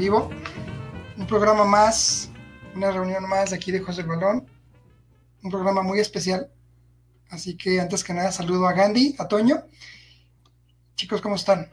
[0.00, 0.30] vivo.
[1.18, 2.30] Un programa más,
[2.74, 4.46] una reunión más de aquí de José Balón.
[5.42, 6.50] Un programa muy especial.
[7.28, 9.56] Así que antes que nada saludo a Gandhi, a Toño.
[10.96, 11.70] Chicos, ¿cómo están?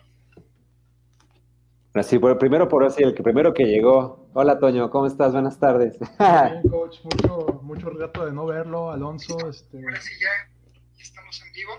[2.04, 4.28] Sí, por, primero por así, el que primero que llegó.
[4.34, 5.32] Hola Toño, ¿cómo estás?
[5.32, 5.98] Buenas tardes.
[6.20, 9.38] Bien, coach, mucho, mucho rato de no verlo, Alonso.
[9.50, 11.72] Este, Ahora sí ya, estamos en vivo.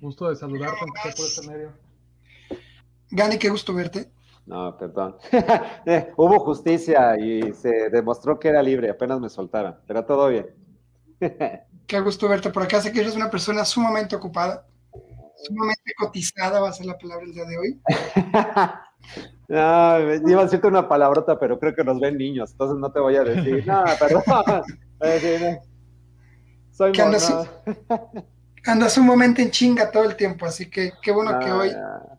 [0.00, 1.72] gusto de saludarte por este medio.
[3.10, 4.10] Gandhi, qué gusto verte.
[4.46, 5.16] No, perdón.
[5.86, 10.46] Eh, Hubo justicia y se demostró que era libre, apenas me soltaron, pero todo bien.
[11.86, 12.80] Qué gusto verte por acá.
[12.80, 14.66] Sé que eres una persona sumamente ocupada,
[15.36, 17.80] sumamente cotizada, va a ser la palabra el día de hoy.
[19.48, 23.00] no, iba a decirte una palabrota, pero creo que nos ven niños, entonces no te
[23.00, 23.66] voy a decir.
[23.66, 24.22] No, perdón.
[26.70, 27.50] Soy que andas,
[28.64, 32.11] andas sumamente en chinga todo el tiempo, así que qué bueno no, que hoy ya.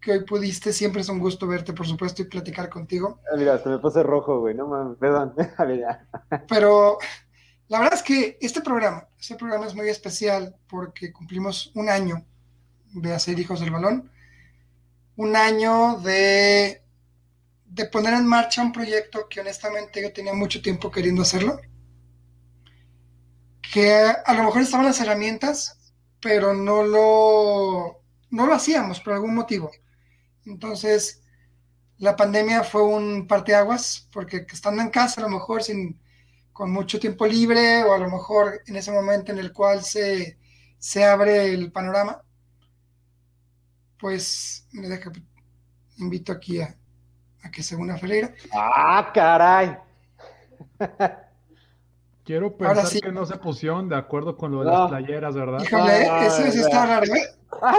[0.00, 0.72] Que hoy pudiste.
[0.72, 3.20] Siempre es un gusto verte, por supuesto, y platicar contigo.
[3.32, 5.34] Ah, Mira, se me puse rojo, güey, no mames, perdón.
[6.48, 6.98] Pero
[7.68, 12.24] la verdad es que este programa, este programa es muy especial porque cumplimos un año
[12.92, 14.10] de hacer Hijos del Balón,
[15.16, 16.82] un año de,
[17.64, 21.60] de poner en marcha un proyecto que honestamente yo tenía mucho tiempo queriendo hacerlo,
[23.60, 28.00] que a lo mejor estaban las herramientas, pero no lo,
[28.30, 29.70] no lo hacíamos por algún motivo.
[30.46, 31.22] Entonces,
[31.98, 36.00] la pandemia fue un parteaguas, porque estando en casa, a lo mejor sin,
[36.52, 40.38] con mucho tiempo libre, o a lo mejor en ese momento en el cual se,
[40.78, 42.22] se abre el panorama,
[43.98, 45.10] pues me deja,
[45.98, 46.74] invito aquí a,
[47.42, 48.32] a que se una Ferreira.
[48.52, 49.76] ¡Ah, caray!
[52.24, 53.00] Quiero Ahora pensar sí.
[53.00, 54.78] que no se pusieron de acuerdo con lo de No.
[54.80, 55.60] las playeras, ¿verdad?
[55.62, 57.22] Híjole, Ah, eso sí está raro, ¿eh?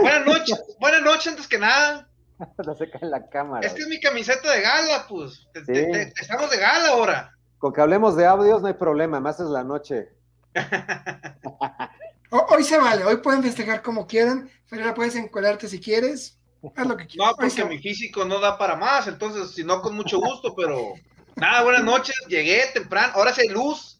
[0.01, 2.06] Buenas noches, buenas noches antes que nada.
[2.65, 3.65] La seca en la cámara.
[3.65, 5.47] Es que es mi camiseta de gala, pues.
[5.53, 5.65] Te- Sí.
[5.73, 7.33] te- te- estamos de gala ahora.
[7.57, 10.09] Con que hablemos de audios no hay problema, más es la noche.
[12.29, 14.49] Ho- Hoy se vale, hoy pueden festejar como quieran.
[14.67, 16.37] Ferreira, puedes encuadrarte si quieres.
[16.75, 17.53] Haz lo que No, quieras.
[17.53, 20.93] Se porque mi físico no da para más, entonces, si no, con mucho gusto, pero.
[21.35, 22.15] Nada, buenas noches.
[22.27, 23.13] Llegué temprano.
[23.15, 23.99] Ahora sí hay luz.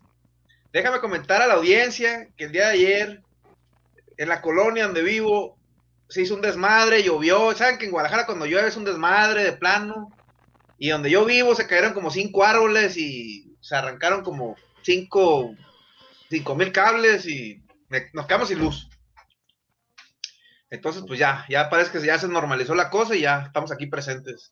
[0.73, 3.23] Déjame comentar a la audiencia que el día de ayer,
[4.17, 5.56] en la colonia donde vivo,
[6.09, 7.53] se hizo un desmadre, llovió.
[7.55, 10.11] Saben que en Guadalajara cuando llueve es un desmadre de plano.
[10.77, 15.55] Y donde yo vivo se cayeron como cinco árboles y se arrancaron como cinco,
[16.29, 18.87] cinco mil cables y me- nos quedamos sin luz.
[20.69, 23.87] Entonces, pues ya, ya parece que ya se normalizó la cosa y ya estamos aquí
[23.87, 24.51] presentes.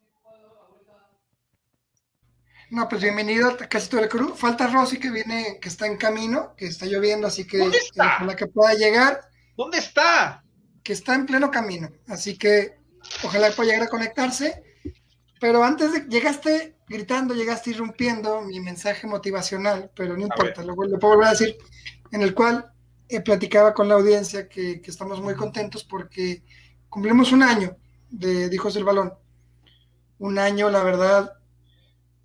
[2.72, 4.34] No, pues bienvenido a casi todo el crew.
[4.34, 8.16] Falta Rosy que viene, que está en camino, que está lloviendo, así que ¿Dónde está?
[8.16, 9.22] ojalá que pueda llegar,
[9.56, 10.44] ¿Dónde está?
[10.86, 11.90] Que está en pleno camino.
[12.08, 12.78] Así que
[13.24, 14.64] ojalá pueda llegar a conectarse.
[15.42, 21.00] Pero antes de llegaste gritando, llegaste irrumpiendo mi mensaje motivacional, pero no importa, lo, lo
[21.00, 21.58] puedo volver a decir,
[22.12, 22.72] en el cual
[23.10, 26.44] eh, platicaba con la audiencia que, que estamos muy contentos porque
[26.88, 27.76] cumplimos un año
[28.10, 29.14] de, de Hijos del Balón.
[30.20, 31.34] Un año, la verdad,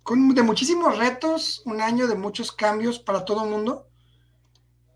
[0.03, 3.87] con, de muchísimos retos, un año de muchos cambios para todo el mundo,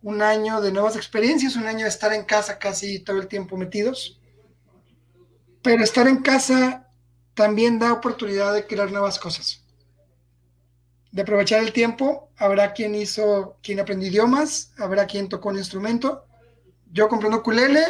[0.06, 3.58] un año de nuevas experiencias, un año de estar en casa casi todo el tiempo
[3.58, 4.22] metidos.
[5.64, 6.88] Pero estar en casa
[7.34, 9.64] también da oportunidad de crear nuevas cosas.
[11.12, 16.28] De aprovechar el tiempo, habrá quien hizo, quien aprendió idiomas, habrá quien tocó un instrumento.
[16.92, 17.42] Yo compré un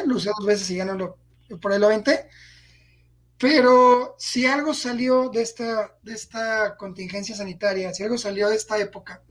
[0.06, 1.18] lo usé dos veces y ya no lo,
[1.60, 2.30] por ahí lo aventé.
[3.38, 8.78] Pero si algo salió de esta, de esta contingencia sanitaria, si algo salió de esta
[8.78, 9.22] época,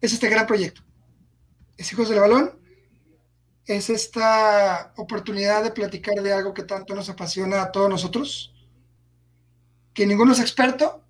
[0.00, 0.82] es este gran proyecto.
[1.80, 2.52] Es Hijos del Balón,
[3.64, 8.52] es esta oportunidad de platicar de algo que tanto nos apasiona a todos nosotros,
[9.94, 11.02] que ninguno es experto,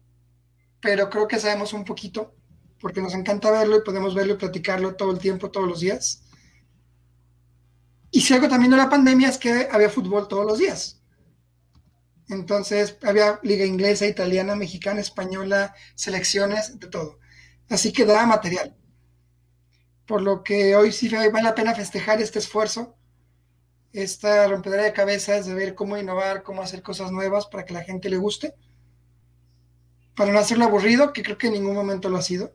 [0.81, 2.37] pero creo que sabemos un poquito,
[2.79, 6.23] porque nos encanta verlo y podemos verlo y platicarlo todo el tiempo, todos los días.
[8.13, 11.03] Y si algo también de la pandemia es que había fútbol todos los días.
[12.29, 17.19] Entonces había liga inglesa, italiana, mexicana, española, selecciones, de todo.
[17.69, 18.77] Así que daba material.
[20.11, 22.97] Por lo que hoy sí vale la pena festejar este esfuerzo,
[23.93, 27.85] esta rompedera de cabezas de ver cómo innovar, cómo hacer cosas nuevas para que la
[27.85, 28.57] gente le guste,
[30.17, 32.53] para no hacerlo aburrido, que creo que en ningún momento lo ha sido.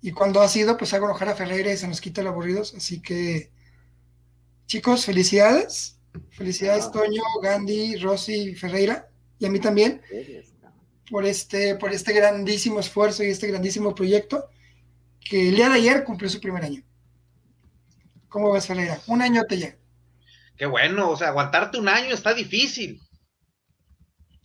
[0.00, 2.74] Y cuando ha sido, pues hago enojar a Ferreira y se nos quita el aburridos.
[2.74, 3.52] Así que,
[4.66, 5.96] chicos, felicidades.
[6.30, 6.90] Felicidades.
[6.90, 10.02] Toño, Gandhi, Rosy, Ferreira, y a mí también,
[11.08, 14.48] por este, por este grandísimo esfuerzo y este grandísimo proyecto
[15.28, 16.82] que el día de ayer cumplió su primer año.
[18.28, 19.00] ¿Cómo ves, Ferreira?
[19.06, 19.76] Un año te llega.
[20.56, 23.00] Qué bueno, o sea, aguantarte un año está difícil.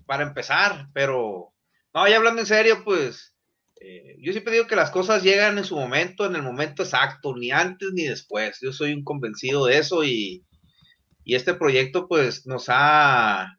[0.05, 1.53] para empezar, pero
[1.93, 3.35] no, ya hablando en serio, pues
[3.81, 7.35] eh, yo siempre digo que las cosas llegan en su momento, en el momento exacto,
[7.35, 8.59] ni antes ni después.
[8.61, 10.45] Yo soy un convencido de eso y,
[11.23, 13.57] y este proyecto pues nos ha,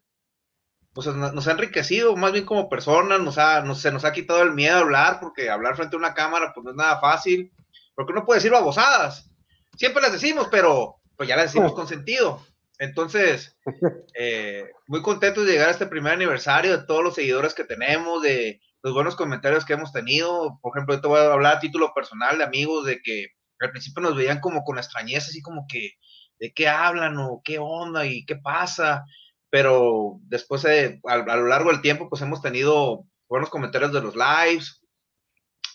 [1.05, 4.41] pues, nos ha enriquecido más bien como personas, nos ha, nos, se nos ha quitado
[4.41, 7.51] el miedo a hablar, porque hablar frente a una cámara pues no es nada fácil,
[7.95, 9.29] porque uno puede decir babosadas,
[9.77, 12.41] siempre las decimos, pero pues ya las decimos con sentido.
[12.79, 13.57] Entonces,
[14.13, 18.21] eh, muy contento de llegar a este primer aniversario, de todos los seguidores que tenemos,
[18.21, 20.59] de los buenos comentarios que hemos tenido.
[20.61, 23.27] Por ejemplo, yo te voy a hablar a título personal de amigos, de que
[23.59, 25.91] al principio nos veían como con extrañeza, así como que,
[26.39, 29.03] ¿de qué hablan o qué onda y qué pasa?
[29.49, 34.81] Pero después, a, lo largo del tiempo, pues hemos tenido buenos comentarios de los lives,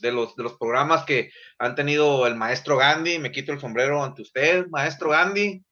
[0.00, 3.18] de los, de los programas que han tenido el maestro Gandhi.
[3.18, 5.64] Me quito el sombrero ante usted, maestro Gandhi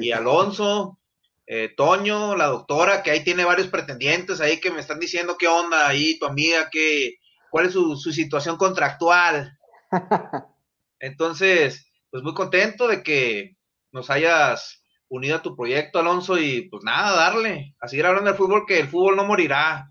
[0.00, 0.98] y Alonso,
[1.46, 5.48] eh, Toño, la doctora, que ahí tiene varios pretendientes ahí que me están diciendo qué
[5.48, 7.16] onda ahí, tu amiga, qué,
[7.50, 9.58] cuál es su, situación contractual.
[11.00, 13.56] Entonces, pues muy contento de que
[13.92, 14.79] nos hayas
[15.10, 18.78] unido a tu proyecto, Alonso, y pues nada, darle, a seguir hablando del fútbol, que
[18.78, 19.90] el fútbol no morirá.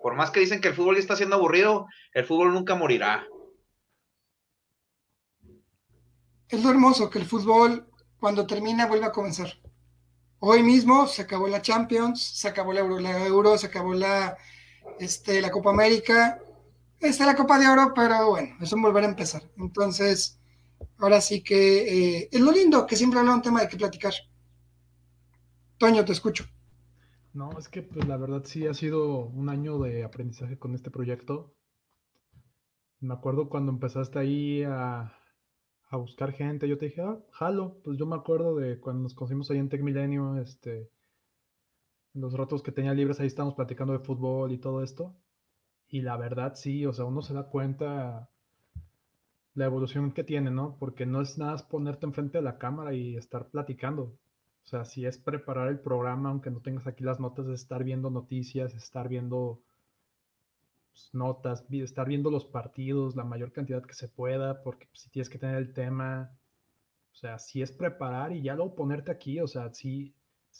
[0.00, 3.26] Por más que dicen que el fútbol ya está siendo aburrido, el fútbol nunca morirá.
[6.48, 9.52] Es lo hermoso que el fútbol cuando termina vuelve a comenzar.
[10.38, 14.36] Hoy mismo se acabó la Champions, se acabó la Euro, se acabó la,
[15.00, 16.38] este, la Copa América,
[17.00, 19.42] está la Copa de Oro, pero bueno, es volver a empezar.
[19.56, 20.35] Entonces,
[20.98, 24.12] ahora sí que eh, es lo lindo que siempre habla un tema de qué platicar.
[25.78, 26.44] Toño, te escucho.
[27.32, 30.90] No, es que pues la verdad sí ha sido un año de aprendizaje con este
[30.90, 31.54] proyecto.
[33.00, 35.12] Me acuerdo cuando empezaste ahí a,
[35.90, 36.66] a buscar gente.
[36.68, 37.78] Yo te dije, ah, jalo.
[37.84, 40.90] Pues yo me acuerdo de cuando nos conocimos ahí en Tech Milenio, este,
[42.14, 45.14] los ratos que tenía libres, ahí estábamos platicando de fútbol y todo esto.
[45.88, 48.30] Y la verdad, sí, o sea, uno se da cuenta
[49.56, 50.76] la evolución que tiene, ¿no?
[50.78, 54.02] Porque no es nada ponerte enfrente de la cámara y estar platicando.
[54.64, 57.82] O sea, si es preparar el programa, aunque no tengas aquí las notas, es estar
[57.82, 59.62] viendo noticias, estar viendo
[60.92, 65.30] pues, notas, estar viendo los partidos la mayor cantidad que se pueda, porque si tienes
[65.30, 66.30] que tener el tema,
[67.12, 70.14] o sea, si es preparar y ya luego ponerte aquí, o sea, si,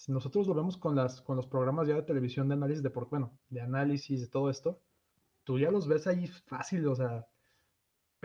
[0.09, 3.39] nosotros lo vemos con, las, con los programas ya de televisión de análisis de, bueno,
[3.51, 4.81] de análisis de todo esto,
[5.45, 7.27] tú ya los ves ahí fácil, o sea,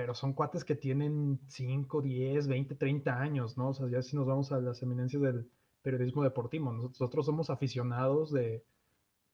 [0.01, 3.69] pero son cuates que tienen 5, 10, 20, 30 años, ¿no?
[3.69, 5.48] O sea, ya si nos vamos a las eminencias del
[5.83, 8.65] periodismo deportivo, nosotros somos aficionados de,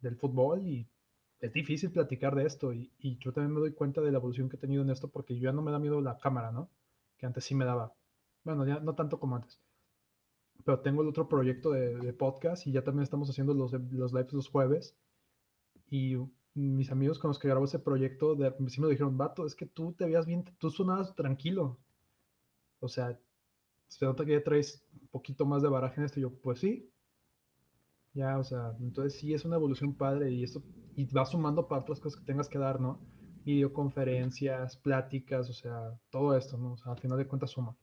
[0.01, 0.85] del fútbol y
[1.39, 2.91] es difícil platicar de esto y,
[3.21, 5.43] yo también me doy cuenta de la evolución que he tenido en esto porque yo
[5.43, 6.69] ya no me da miedo la cámara, ¿no?
[7.17, 7.93] Que antes sí me daba.
[8.43, 9.61] Bueno, ya no tanto como antes.
[10.65, 14.33] Pero tengo el otro proyecto de, podcast y ya también estamos haciendo los, los lives
[14.33, 14.97] los jueves.
[15.89, 16.17] Y
[16.59, 19.65] mis amigos con los que grabo ese proyecto de, sí me dijeron, vato, es que
[19.65, 21.79] tú te veías bien, tú sonabas tranquilo.
[22.79, 23.19] O sea,
[23.87, 26.19] se nota que ya traes un poquito más de baraje en esto.
[26.19, 26.89] Y yo, pues sí,
[28.13, 30.63] ya, o sea, entonces sí es una evolución padre y esto
[30.95, 32.99] y va sumando para otras cosas que tengas que dar, ¿no?
[33.45, 36.73] Videoconferencias, pláticas, o sea, todo esto, ¿no?
[36.73, 37.77] O sea, al final de cuentas suma.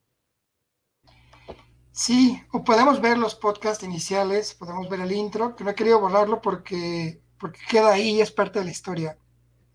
[1.92, 6.00] Sí, o podemos ver los podcasts iniciales, podemos ver el intro, que no he querido
[6.00, 9.18] borrarlo porque, porque queda ahí y es parte de la historia.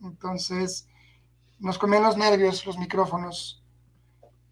[0.01, 0.87] Entonces,
[1.59, 3.63] nos comían los nervios, los micrófonos,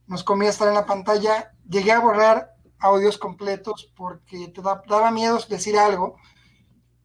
[0.07, 1.53] nos comía estar en la pantalla.
[1.69, 6.17] Llegué a borrar audios completos porque te daba miedo decir algo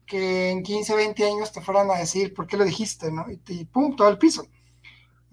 [0.05, 3.25] que en 15, 20 años te fueran a decir por qué lo dijiste, ¿no?
[3.29, 4.45] Y, pum, todo el piso.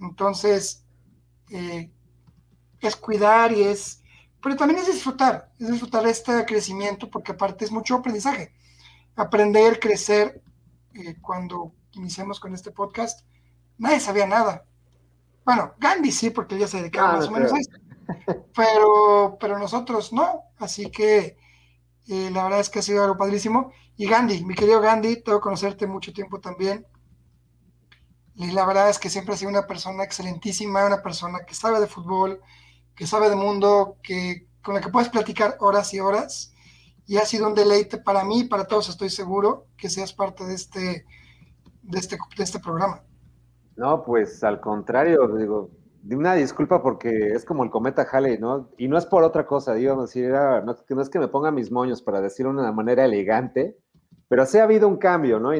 [0.00, 0.84] Entonces,
[1.50, 1.90] eh,
[2.80, 4.02] es cuidar y es,
[4.42, 8.52] pero también es disfrutar, es disfrutar este crecimiento porque aparte es mucho aprendizaje.
[9.16, 10.42] Aprender, crecer.
[10.94, 13.24] Eh, cuando iniciamos con este podcast,
[13.78, 14.64] nadie sabía nada.
[15.44, 17.78] Bueno, Gandhi sí, porque él ya se dedicaba ah, más o menos a esto
[18.54, 20.44] pero, pero nosotros no.
[20.58, 21.36] Así que
[22.08, 23.72] eh, la verdad es que ha sido algo padrísimo.
[23.96, 26.86] Y Gandhi, mi querido Gandhi, tengo que conocerte mucho tiempo también.
[28.34, 31.80] Y la verdad es que siempre ha sido una persona excelentísima, una persona que sabe
[31.80, 32.40] de fútbol,
[32.94, 36.49] que sabe de mundo, que, con la que puedes platicar horas y horas.
[37.10, 40.44] Y ha sido un deleite para mí y para todos, estoy seguro, que seas parte
[40.44, 41.04] de este,
[41.82, 43.02] de este, de este programa.
[43.74, 45.70] No, pues al contrario, digo,
[46.08, 48.70] una disculpa porque es como el cometa Halley, ¿no?
[48.78, 52.00] Y no es por otra cosa, era, no, no, es que me ponga mis moños
[52.00, 53.76] para decirlo de una manera elegante,
[54.28, 55.50] pero sí ha habido un cambio, ¿no?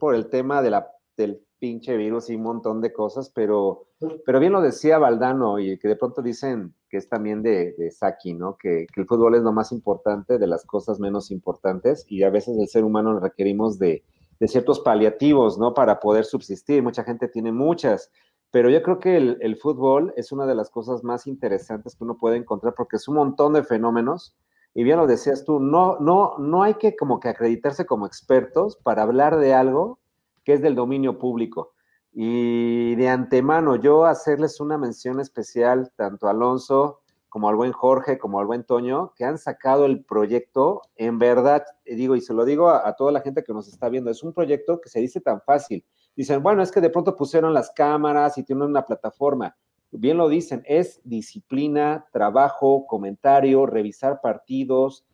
[0.00, 3.86] por el tema de la, del pinche virus y un montón de cosas, pero,
[4.24, 7.90] pero bien lo decía Valdano y que de pronto dicen que es también de, de
[7.90, 8.56] Saki, ¿no?
[8.56, 12.58] Que, el fútbol es lo más importante de las cosas menos importantes y a veces
[12.58, 14.04] el ser humano requerimos de,
[14.40, 15.74] de ciertos paliativos, ¿no?
[15.74, 16.82] Para poder subsistir.
[16.82, 18.10] Mucha gente tiene muchas,
[18.50, 22.04] pero yo creo que el, el, fútbol es una de las cosas más interesantes que
[22.04, 24.36] uno puede encontrar porque es un montón de fenómenos.
[24.74, 28.76] Y bien lo decías tú, no, no, no hay que como que acreditarse como expertos
[28.76, 29.98] para hablar de algo
[30.44, 31.72] que es del dominio público.
[32.18, 38.16] Y de antemano, yo hacerles una mención especial tanto a Alonso como al buen Jorge,
[38.16, 42.46] como al buen Toño, que han sacado el proyecto, en verdad, digo, y se lo
[42.46, 45.00] digo a, a, toda la gente que nos está viendo, es un proyecto que se
[45.00, 45.84] dice tan fácil.
[46.16, 49.54] Dicen, bueno, es que de pronto pusieron las cámaras y tienen una plataforma.
[49.90, 55.04] Bien lo dicen, es disciplina, trabajo, comentario, revisar partidos.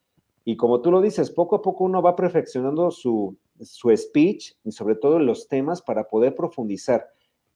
[0.45, 4.73] Y como tú lo dices, poco a poco uno va perfeccionando su, su speech y
[4.73, 7.09] sobre todo los temas para poder profundizar.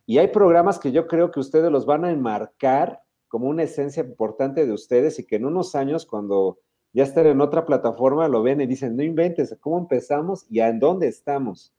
[0.06, 4.04] Y hay programas que yo creo que ustedes los van a enmarcar como una esencia
[4.04, 6.58] importante de ustedes y que en unos años cuando
[6.92, 10.78] ya estén en otra plataforma lo ven y dicen, no inventes, ¿cómo empezamos y en
[10.78, 11.74] dónde estamos?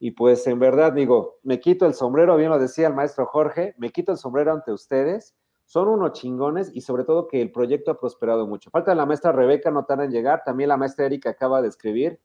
[0.00, 3.74] Y pues en verdad digo, me quito el sombrero, bien lo decía el maestro Jorge,
[3.78, 7.90] me quito el sombrero ante ustedes, son unos chingones y sobre todo que el proyecto
[7.90, 8.70] ha prosperado mucho.
[8.70, 12.20] Falta la maestra Rebeca, no tarda en llegar, también la maestra Erika acaba de escribir,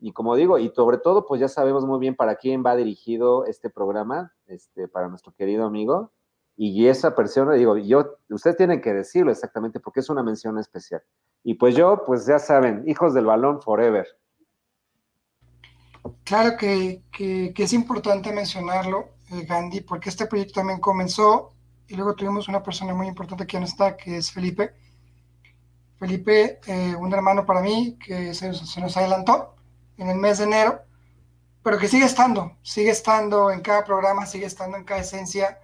[0.00, 3.46] y como digo, y sobre todo, pues ya sabemos muy bien para quién va dirigido
[3.46, 6.12] este programa, este, para nuestro querido amigo.
[6.56, 11.02] Y esa persona, digo, yo, ustedes tienen que decirlo exactamente porque es una mención especial.
[11.42, 14.06] Y pues yo, pues ya saben, hijos del balón forever.
[16.24, 21.50] Claro que, que, es importante mencionarlo, eh, Gandhi, porque este proyecto también comenzó
[21.88, 24.74] y luego tuvimos una persona muy importante que no está, que es Felipe.
[25.98, 29.57] Felipe, eh, un hermano para mí que se nos adelantó
[29.98, 30.80] en el mes de enero,
[31.62, 35.58] pero que sigue estando, sigue estando en cada programa, sigue estando en cada esencia,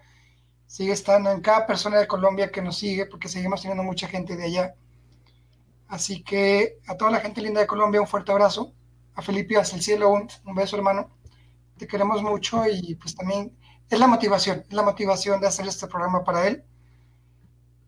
[0.66, 4.36] sigue estando en cada persona de Colombia que nos sigue, porque seguimos teniendo mucha gente
[4.36, 4.74] de allá.
[5.86, 8.72] Así que a toda la gente linda de Colombia, un fuerte abrazo.
[9.14, 11.16] A Felipe hacia el cielo, un, un beso, hermano.
[11.78, 13.56] Te queremos mucho y pues también
[13.88, 16.64] es la motivación, es la motivación de hacer este programa para él.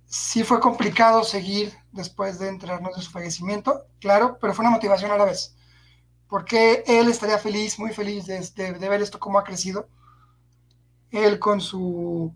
[0.05, 5.11] Sí fue complicado seguir después de enterarnos de su fallecimiento, claro, pero fue una motivación
[5.11, 5.56] a la vez
[6.29, 9.89] porque él estaría feliz, muy feliz de, ver esto cómo ha crecido.
[11.11, 12.35] Él con su,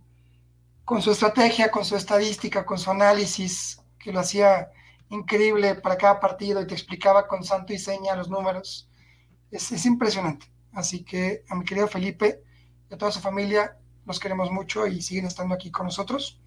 [0.85, 4.71] con su estrategia, con su estadística, con su análisis, que lo hacía
[5.09, 8.89] increíble para cada partido y te explicaba con santo y seña los números.
[9.51, 10.47] Es, es impresionante.
[10.73, 12.43] Así que a mi querido Felipe
[12.89, 16.41] y a toda su familia los queremos mucho y siguen estando aquí con nosotros.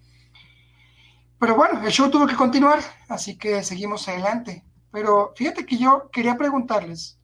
[1.38, 4.64] Pero bueno, el show tuvo que continuar, así que seguimos adelante.
[4.90, 7.18] Pero fíjate que yo quería preguntarles,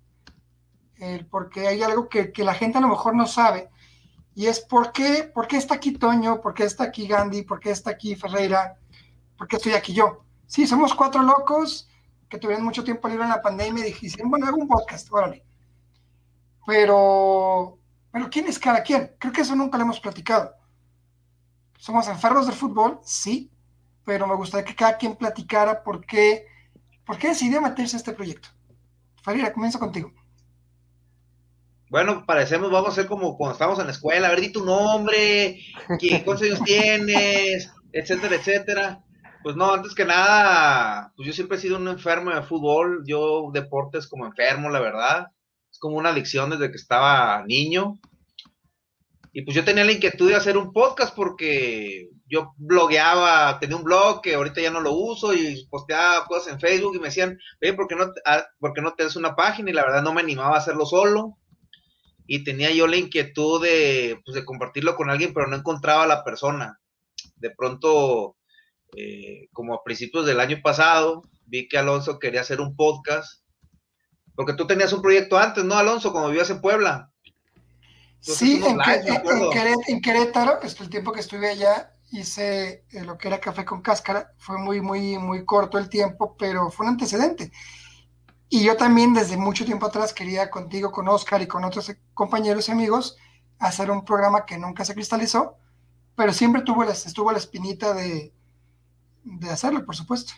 [1.30, 3.70] porque hay algo que, la gente a lo mejor no sabe,
[4.34, 7.90] y es por qué, está aquí Toño, por qué está aquí Gandhi, por qué está
[7.90, 8.76] aquí Ferreira,
[9.36, 10.24] por qué estoy aquí yo.
[10.46, 11.88] Sí, somos cuatro locos
[12.28, 15.44] que tuvieron mucho tiempo libre en la pandemia y dijeron, bueno, hago un podcast, órale.
[16.66, 17.78] Pero,
[18.12, 19.14] pero ¿quién es cada quien?
[19.18, 20.54] Creo que eso nunca lo hemos platicado.
[21.78, 23.00] ¿Somos enfermos del fútbol?
[23.02, 23.50] Sí,
[24.04, 26.46] pero me gustaría que cada quien platicara por qué,
[27.04, 28.48] por qué decidió meterse a este proyecto.
[29.22, 30.12] Ferreira, comienzo contigo
[31.90, 34.64] bueno, parecemos, vamos a ser como cuando estábamos en la escuela, a ver, di tu
[34.64, 35.58] nombre,
[36.24, 39.04] cuántos años tienes, etcétera, etcétera.
[39.42, 43.50] Pues no, antes que nada, pues yo siempre he sido un enfermo de fútbol, yo
[43.52, 45.26] deportes como enfermo, la verdad.
[45.68, 47.98] Es como una adicción desde que estaba niño.
[49.32, 53.84] Y pues yo tenía la inquietud de hacer un podcast porque yo blogueaba, tenía un
[53.84, 57.36] blog que ahorita ya no lo uso y posteaba cosas en Facebook y me decían,
[57.60, 58.12] oye, ¿por qué no,
[58.60, 59.70] ¿por qué no te una página?
[59.70, 61.36] Y la verdad no me animaba a hacerlo solo
[62.32, 66.06] y tenía yo la inquietud de, pues, de compartirlo con alguien, pero no encontraba a
[66.06, 66.78] la persona.
[67.34, 68.36] De pronto,
[68.96, 73.42] eh, como a principios del año pasado, vi que Alonso quería hacer un podcast,
[74.36, 76.12] porque tú tenías un proyecto antes, ¿no, Alonso?
[76.12, 77.10] Cuando vivías en Puebla.
[78.20, 83.02] Entonces, sí, en, live, en, en, en, Querétaro, el tiempo que estuve allá, hice eh,
[83.02, 84.34] lo que era café con cáscara.
[84.38, 87.50] Fue muy, muy, muy corto el tiempo, pero fue un antecedente.
[88.52, 92.68] Y yo también desde mucho tiempo atrás quería contigo, con Oscar y con otros compañeros
[92.68, 93.16] y amigos
[93.60, 95.56] hacer un programa que nunca se cristalizó,
[96.16, 98.32] pero siempre tuvo la, estuvo la espinita de,
[99.22, 100.32] de hacerlo, por supuesto.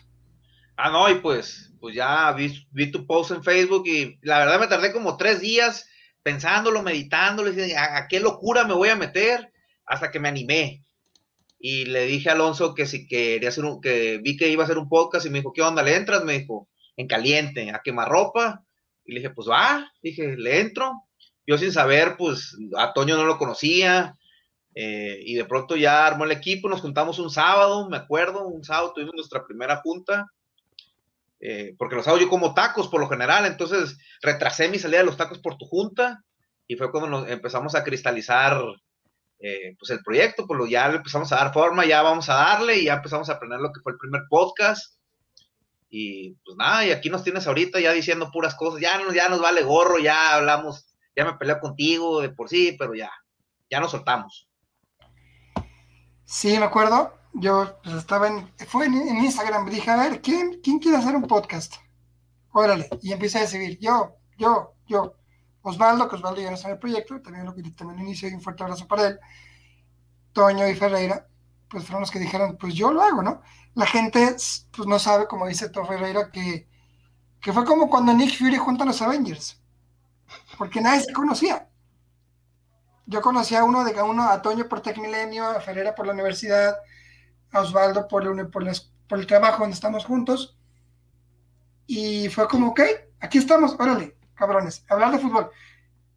[0.75, 4.59] Ah, no, y pues, pues ya vi, vi, tu post en Facebook y la verdad
[4.59, 5.87] me tardé como tres días
[6.21, 9.51] pensándolo, meditándolo, y ¿a, qué locura me voy a meter?
[9.85, 10.83] Hasta que me animé.
[11.59, 14.65] Y le dije a Alonso que si quería hacer un, que vi que iba a
[14.65, 15.81] hacer un podcast y me dijo, ¿qué onda?
[15.83, 16.23] ¿Le entras?
[16.23, 18.63] Me dijo, en caliente, a quemarropa.
[19.05, 21.03] Y le dije, pues va, dije, le entro.
[21.45, 24.15] Yo sin saber, pues a Toño no lo conocía.
[24.75, 28.63] Eh, y de pronto ya armó el equipo, nos juntamos un sábado, me acuerdo, un
[28.63, 30.27] sábado tuvimos nuestra primera junta.
[31.39, 35.05] Eh, porque los sábados yo como tacos por lo general, entonces retrasé mi salida de
[35.05, 36.23] los tacos por tu junta.
[36.67, 38.57] y fue cuando nos empezamos a cristalizar
[39.39, 42.77] eh, pues el proyecto, pues ya le empezamos a dar forma, ya vamos a darle
[42.77, 44.95] y ya empezamos a aprender lo que fue el primer podcast.
[45.95, 49.39] Y pues nada, y aquí nos tienes ahorita ya diciendo puras cosas, ya, ya nos
[49.39, 53.11] vale gorro, ya hablamos, ya me peleé contigo de por sí, pero ya,
[53.69, 54.49] ya nos soltamos.
[56.25, 57.13] Sí, me acuerdo.
[57.33, 61.27] Yo pues, estaba en, fue en, Instagram, dije, a ver, ¿quién, ¿quién quiere hacer un
[61.27, 61.75] podcast?
[62.53, 65.13] Órale, y empecé a decir, yo, yo, yo.
[65.61, 68.33] Osvaldo, que Osvaldo ya no está en el proyecto, también lo que también inició y
[68.33, 69.19] un fuerte abrazo para él.
[70.31, 71.27] Toño y Ferreira,
[71.69, 73.41] pues fueron los que dijeron, pues yo lo hago, ¿no?
[73.75, 74.35] La gente,
[74.75, 76.67] pues no sabe, como dice Toño Ferreira, que,
[77.41, 79.61] que fue como cuando Nick Fury junto a los Avengers,
[80.57, 81.67] porque nadie se conocía.
[83.05, 86.13] Yo conocía a uno de uno, a Toño por Tech Milenio, a Ferreira por la
[86.13, 86.77] universidad,
[87.51, 88.65] a Osvaldo por, por,
[89.07, 90.57] por el trabajo donde estamos juntos.
[91.85, 92.81] Y fue como, ok,
[93.19, 95.51] aquí estamos, órale, cabrones, hablar de fútbol.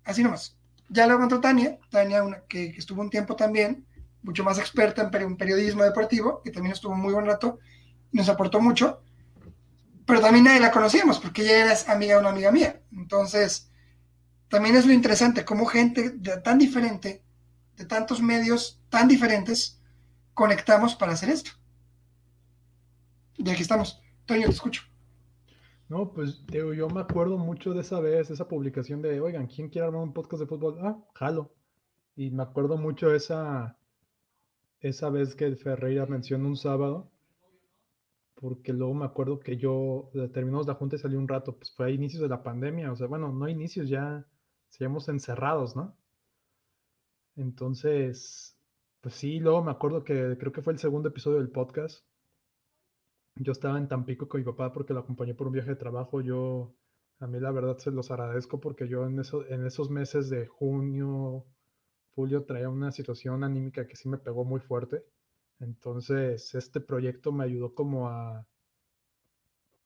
[0.04, 0.56] Así nomás.
[0.88, 3.84] Ya luego entró Tania, Tania una, que, estuvo un tiempo también,
[4.26, 7.58] mucho más experta en, periodismo deportivo, que también estuvo muy buen rato
[8.10, 9.00] nos aportó mucho.
[10.04, 12.82] Pero también nadie la conocíamos porque ella era amiga de una amiga mía.
[12.92, 13.70] Entonces,
[14.48, 16.10] también es lo interesante, cómo gente
[16.42, 17.22] tan diferente,
[17.76, 19.80] de tantos medios tan diferentes,
[20.34, 21.50] conectamos para hacer esto.
[23.36, 24.00] Y aquí estamos.
[24.24, 24.82] Toño, te escucho.
[25.88, 29.86] No, pues yo me acuerdo mucho de esa vez, esa publicación de, oigan, ¿quién quiere
[29.86, 30.78] armar un podcast de fútbol?
[30.82, 31.54] Ah, jalo.
[32.16, 33.76] Y me acuerdo mucho esa,
[34.80, 37.10] esa vez que Ferreira mencionó un sábado,
[38.34, 41.86] porque luego me acuerdo que yo terminamos la junta y salí un rato, pues fue
[41.86, 44.26] a inicios de la pandemia, o sea, bueno, no inicios, ya
[44.68, 45.96] seguíamos encerrados, ¿no?
[47.36, 48.58] Entonces,
[49.00, 52.04] pues sí, luego me acuerdo que creo que fue el segundo episodio del podcast
[53.36, 56.20] yo estaba en Tampico con mi papá porque lo acompañé por un viaje de trabajo.
[56.20, 56.74] Yo,
[57.18, 60.46] a mí la verdad se los agradezco porque yo en, eso, en esos meses de
[60.46, 61.44] junio,
[62.16, 65.04] julio traía una situación anímica que sí me pegó muy fuerte.
[65.60, 68.46] Entonces, este proyecto me ayudó como a,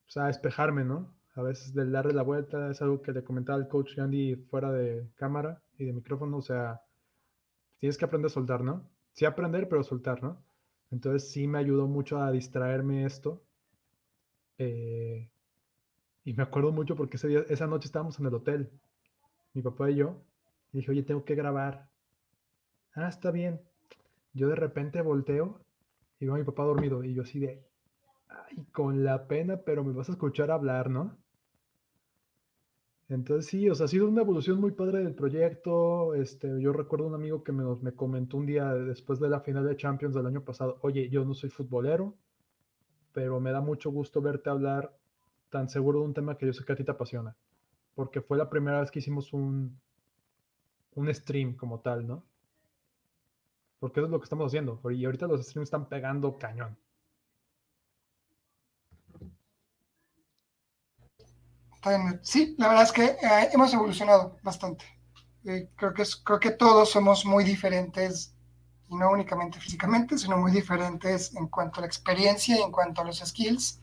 [0.07, 1.15] sea, a despejarme, ¿no?
[1.35, 4.73] A veces de darle la vuelta, es algo que le comentaba al coach Andy fuera
[4.73, 6.83] de cámara y de micrófono, o sea,
[7.79, 8.89] tienes que aprender a soltar, ¿no?
[9.13, 10.43] Sí aprender, pero soltar, ¿no?
[10.91, 13.43] Entonces sí me ayudó mucho a distraerme esto.
[14.59, 15.31] Eh,
[16.25, 18.71] y me acuerdo mucho porque ese día, esa noche estábamos en el hotel,
[19.55, 20.23] mi papá y yo.
[20.73, 21.90] Y dije, oye, tengo que grabar.
[22.95, 23.61] Ah, está bien.
[24.35, 25.61] Yo de repente volteo
[26.21, 27.05] y veo a mi papá dormido.
[27.05, 27.65] Y yo así de,
[28.29, 31.19] ay, con la pena, pero me vas a escuchar hablar, ¿no?
[33.11, 36.15] Entonces sí, o sea, ha sido una evolución muy padre del proyecto.
[36.15, 39.67] Este, yo recuerdo un amigo que me, me comentó un día después de la final
[39.67, 42.15] de Champions del año pasado, oye, yo no soy futbolero,
[43.13, 44.97] pero me da mucho gusto verte hablar
[45.51, 47.37] tan seguro de un tema que yo sé que a ti te apasiona,
[47.95, 49.81] porque fue la primera vez que hicimos un,
[50.95, 52.30] un stream como tal, ¿no?
[53.81, 56.79] Porque eso es lo que estamos haciendo, y ahorita los streams están pegando cañón.
[62.23, 64.85] Sí, la verdad es que eh, hemos evolucionado bastante.
[65.45, 68.35] Eh, creo, que es, creo que todos somos muy diferentes,
[68.91, 73.01] y no únicamente físicamente, sino muy diferentes en cuanto a la experiencia y en cuanto
[73.01, 73.81] a los skills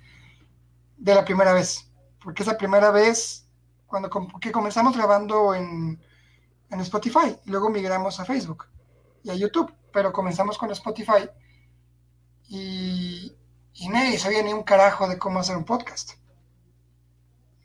[0.95, 1.91] de la primera vez.
[2.23, 3.47] Porque esa primera vez,
[3.87, 5.99] cuando que comenzamos grabando en,
[6.69, 8.65] en Spotify, luego migramos a Facebook
[9.23, 11.27] y a YouTube, pero comenzamos con Spotify
[12.47, 13.35] y,
[13.73, 16.11] y nadie sabía ni un carajo de cómo hacer un podcast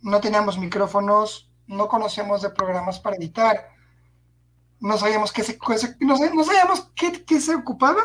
[0.02, 3.70] no teníamos micrófonos, no conocíamos de programas para editar,
[4.80, 5.58] no sabíamos qué se,
[6.00, 8.02] no, sabíamos qué, se ocupaba,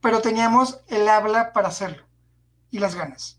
[0.00, 2.02] pero teníamos el habla para hacerlo
[2.70, 3.38] y las ganas.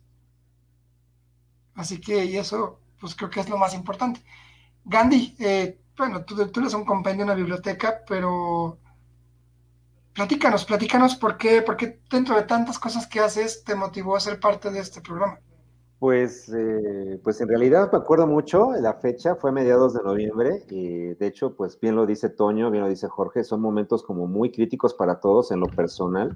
[1.73, 4.23] Así que, y eso, pues creo que es lo más importante.
[4.85, 8.77] Gandhi, eh, bueno, tú, tú, eres un compendio en la biblioteca, pero
[10.13, 14.19] platícanos, platícanos por qué, por qué dentro de tantas cosas que haces te motivó a
[14.19, 15.39] ser parte de este programa.
[15.99, 21.13] Pues, eh, pues en realidad me acuerdo mucho, la fecha fue mediados de noviembre y
[21.13, 24.51] de hecho, pues bien lo dice Toño, bien lo dice Jorge, son momentos como muy
[24.51, 26.35] críticos para todos en lo personal.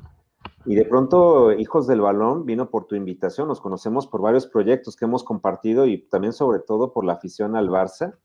[0.66, 4.96] Y de pronto, Hijos del Balón vino por tu invitación, nos conocemos por varios proyectos
[4.96, 8.16] que hemos compartido y también sobre todo por la afición al Barça.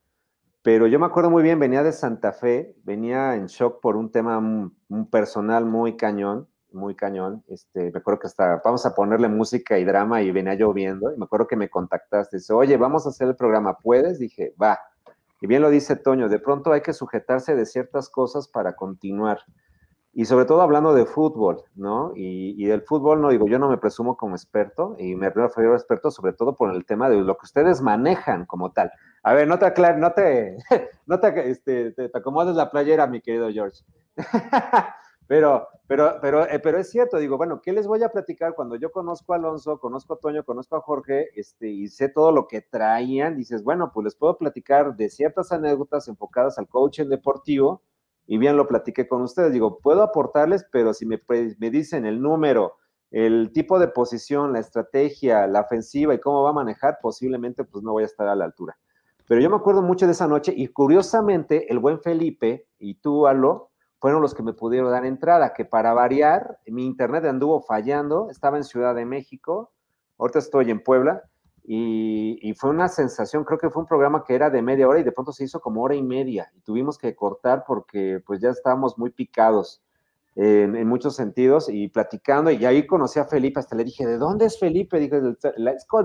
[0.63, 4.13] Pero yo me acuerdo muy bien, venía de Santa Fe, venía en shock por un
[4.13, 4.71] tema
[5.11, 7.43] personal muy cañón muy cañón.
[7.49, 11.13] Este, me acuerdo que hasta vamos a ponerle música y drama y venía lloviendo.
[11.13, 12.39] Y me acuerdo que me contactaste.
[12.39, 14.19] Dice, oye, vamos a hacer el programa, ¿puedes?
[14.19, 14.79] Dije, va.
[15.41, 19.41] Y bien lo dice Toño, de pronto hay que sujetarse de ciertas cosas para continuar.
[20.13, 22.13] Y sobre todo hablando de fútbol, ¿no?
[22.17, 25.77] Y, del fútbol, no digo, yo no me presumo como experto y me refiero a
[25.77, 28.91] experto sobre todo por el tema de lo que ustedes manejan como tal.
[29.23, 29.97] A ver, no te te,
[31.07, 33.85] no te, este, te, acomodes la playera, mi querido George.
[35.29, 38.75] pero, pero, pero, eh, pero es cierto, digo, bueno, ¿qué les voy a platicar cuando
[38.75, 42.49] yo conozco a Alonso, conozco a Toño, conozco a Jorge, este, y sé todo lo
[42.49, 43.37] que traían?
[43.37, 47.83] Dices, bueno, pues les puedo platicar de ciertas anécdotas enfocadas al coaching deportivo,
[48.31, 49.53] y bien lo platiqué con ustedes.
[49.53, 51.21] Digo, puedo aportarles, pero si me,
[51.59, 52.77] me dicen el número,
[53.11, 57.83] el tipo de posición, la estrategia, la ofensiva y cómo va a manejar, posiblemente pues
[57.83, 58.79] no voy a estar a la altura.
[59.27, 63.27] Pero yo me acuerdo mucho de esa noche y curiosamente el buen Felipe y tú,
[63.27, 68.31] Alo, fueron los que me pudieron dar entrada, que para variar, mi internet anduvo fallando,
[68.31, 69.73] estaba en Ciudad de México,
[70.19, 71.25] ahorita estoy en Puebla,
[71.73, 75.05] y, fue una sensación, creo que fue un programa que era de media hora y
[75.05, 78.51] de pronto se hizo como hora y media y tuvimos que cortar porque pues ya
[78.51, 79.81] estábamos muy picados
[80.35, 84.47] en, muchos sentidos y platicando y ahí conocí a Felipe, hasta le dije, ¿de dónde
[84.47, 84.99] es Felipe?
[84.99, 85.21] Dije,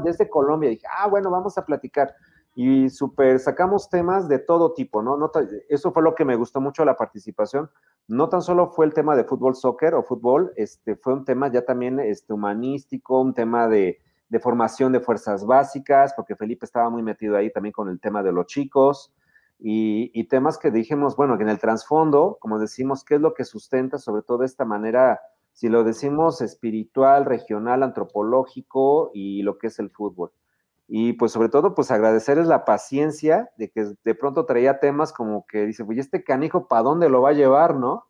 [0.04, 2.14] desde Colombia, dije, ah, bueno, vamos a platicar
[2.54, 5.18] y súper sacamos temas de todo tipo, ¿no?
[5.18, 5.32] no
[5.68, 7.72] eso fue lo que me gustó mucho de la participación.
[8.08, 11.52] No tan solo fue el tema de fútbol, soccer o fútbol, este, fue un tema
[11.52, 14.00] ya también este, humanístico, un tema de,
[14.30, 18.24] de formación de fuerzas básicas, porque Felipe estaba muy metido ahí también con el tema
[18.24, 19.14] de los chicos,
[19.60, 23.46] y, temas que dijimos, bueno, que en el trasfondo, como decimos, ¿qué es lo que
[23.46, 25.22] sustenta sobre todo esta manera,
[25.54, 30.32] si lo decimos espiritual, regional, antropológico y lo que es el fútbol?
[30.88, 35.46] Y pues sobre todo, pues agradecerles la paciencia de que de pronto traía temas como
[35.48, 38.06] que dice, pues este canijo, ¿para dónde lo va a llevar, no?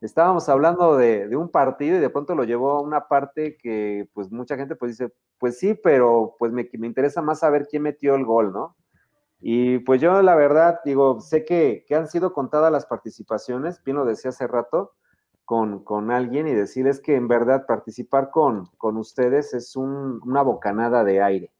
[0.00, 4.30] Estábamos hablando de, un partido y de pronto lo llevó a una parte que pues
[4.30, 8.14] mucha gente pues dice, pues sí, pero pues me, me interesa más saber quién metió
[8.14, 8.76] el gol, ¿no?
[9.40, 14.04] Y pues yo la verdad digo, sé que, han sido contadas las participaciones, bien lo
[14.04, 14.94] decía hace rato,
[15.44, 21.04] con, con alguien y decirles que en verdad participar con, con ustedes es una bocanada
[21.04, 21.52] de aire,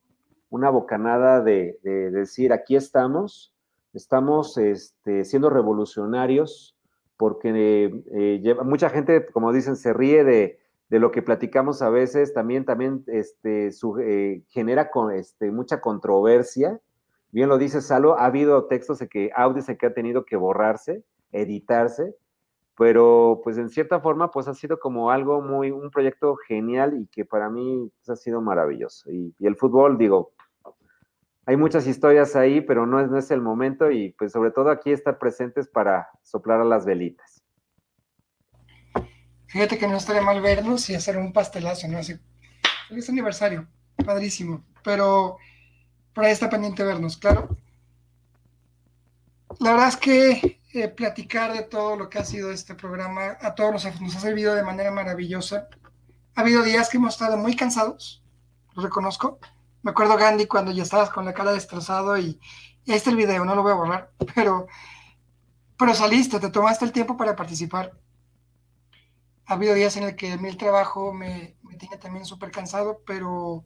[0.49, 3.55] una bocanada de, de decir, aquí estamos,
[3.93, 6.78] estamos este, siendo revolucionarios,
[7.19, 10.57] porque eh, mucha gente, como dicen, se ríe de,
[10.89, 16.79] lo que platicamos a veces, también, también este, eh, genera con, este, mucha controversia.
[17.31, 21.03] Bien lo dice Salo, ha habido textos de que audios que ha tenido que borrarse,
[21.33, 22.15] editarse,
[22.77, 27.07] pero pues en cierta forma pues ha sido como algo muy, un proyecto genial y
[27.07, 29.11] que para mí pues, ha sido maravilloso.
[29.11, 30.31] y el fútbol, digo,
[31.49, 34.69] hay muchas historias ahí, pero no es, no es el momento y pues sobre todo
[34.69, 37.41] aquí estar presentes para soplar a las velitas.
[39.47, 41.97] Fíjate que no estaría mal vernos y hacer un pastelazo, ¿no?
[41.97, 42.19] Así,
[42.87, 43.67] feliz aniversario,
[44.05, 45.37] padrísimo, pero
[46.13, 47.49] por ahí está pendiente vernos, claro.
[49.59, 53.55] La verdad es que eh, platicar de todo lo que ha sido este programa a
[53.55, 55.67] todos nos, nos ha servido de manera maravillosa.
[56.35, 58.23] Ha habido días que hemos estado muy cansados,
[58.75, 59.39] lo reconozco,
[59.81, 62.39] me acuerdo, Gandhi, cuando ya estabas con la cara destrozado y,
[62.85, 64.67] este es el video, no lo voy a borrar, pero,
[65.77, 67.93] pero saliste, te tomaste el tiempo para participar.
[69.45, 73.63] Ha habido días en el que mi trabajo me, me tiene también súper cansado, pero,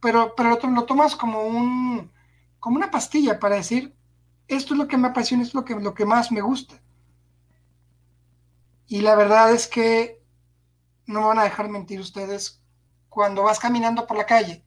[0.00, 2.10] pero, pero lo, tomas como, un,
[2.58, 3.94] como una pastilla para decir,
[4.48, 6.80] esto es lo que me apasiona, esto es lo que, lo que más me gusta.
[8.86, 10.22] Y la verdad es que
[11.06, 12.62] no me van a dejar mentir ustedes
[13.08, 14.64] cuando vas caminando por la calle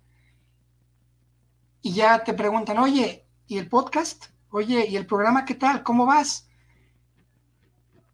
[1.86, 4.26] y ya te preguntan, oye, ¿y el podcast?
[4.50, 5.84] Oye, ¿y el programa qué tal?
[5.84, 6.50] ¿Cómo vas?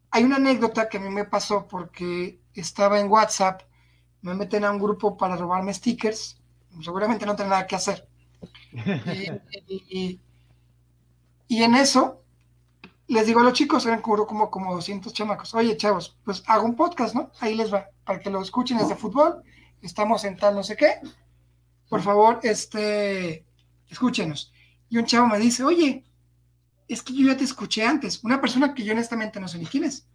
[0.10, 3.62] Hay una anécdota que a mí me pasó porque estaba en WhatsApp,
[4.24, 6.38] me meten a un grupo para robarme stickers,
[6.82, 8.10] seguramente no tengo nada que hacer.
[9.88, 10.20] Y,
[11.48, 12.22] en eso
[13.08, 16.66] les digo a los chicos, eran como, como, como 200 chamacos, oye chavos, pues hago
[16.66, 17.32] un podcast, ¿no?
[17.40, 19.44] Ahí les va, para que lo escuchen desde fútbol,
[19.82, 21.00] estamos en tal no sé qué.
[21.88, 23.46] Por favor, este,
[23.92, 24.52] escúchenos.
[24.90, 26.04] Y un chavo me dice, oye,
[26.88, 28.24] es que yo ya te escuché antes.
[28.24, 30.08] Una persona que yo honestamente no sé ni quién es.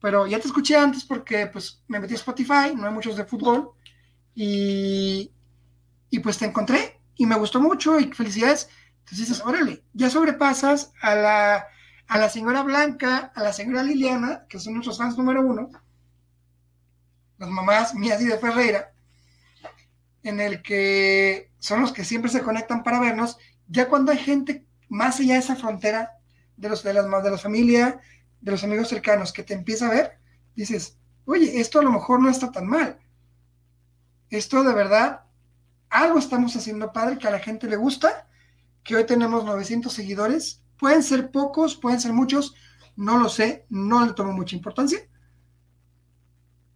[0.00, 3.24] Pero ya te escuché antes porque pues me metí a Spotify, no hay muchos de
[3.24, 3.70] fútbol.
[4.34, 5.30] Y,
[6.10, 8.68] y pues te encontré y me gustó mucho y felicidades.
[9.00, 11.66] Entonces dices, órale, ya sobrepasas a la,
[12.06, 15.70] a la señora Blanca, a la señora Liliana, que son nuestros fans número uno,
[17.38, 18.92] las mamás mías y de Ferreira,
[20.22, 24.66] en el que son los que siempre se conectan para vernos, ya cuando hay gente
[24.90, 26.10] más allá de esa frontera
[26.58, 28.02] de los de las de la familia,
[28.42, 30.18] de los amigos cercanos que te empieza a ver,
[30.54, 32.98] dices, oye, esto a lo mejor no está tan mal.
[34.28, 35.22] Esto de verdad,
[35.88, 38.28] algo estamos haciendo padre que a la gente le gusta,
[38.82, 42.54] que hoy tenemos 900 seguidores, pueden ser pocos, pueden ser muchos,
[42.94, 44.98] no lo sé, no le tomo mucha importancia,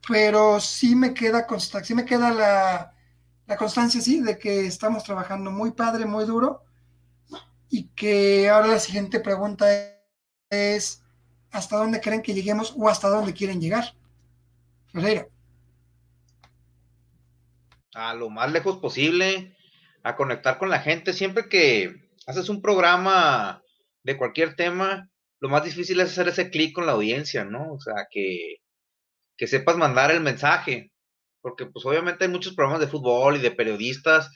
[0.09, 2.95] pero sí me queda constancia, sí me queda la,
[3.49, 6.65] la constancia, sí, de que estamos trabajando muy padre, muy duro,
[7.71, 9.67] y que ahora la siguiente pregunta
[10.51, 11.03] es,
[11.51, 13.95] ¿hasta dónde creen que lleguemos o hasta dónde quieren llegar?
[14.93, 15.29] Ferreira.
[17.95, 19.57] A lo más lejos posible,
[20.03, 21.15] a conectar con la gente.
[21.15, 23.63] Siempre que haces un programa
[24.03, 27.73] de cualquier tema, lo más difícil es hacer ese clic con la audiencia, ¿no?
[27.73, 28.57] O sea, que,
[29.39, 30.93] que sepas mandar el mensaje,
[31.41, 34.31] porque pues obviamente hay muchos programas de fútbol y de periodistas,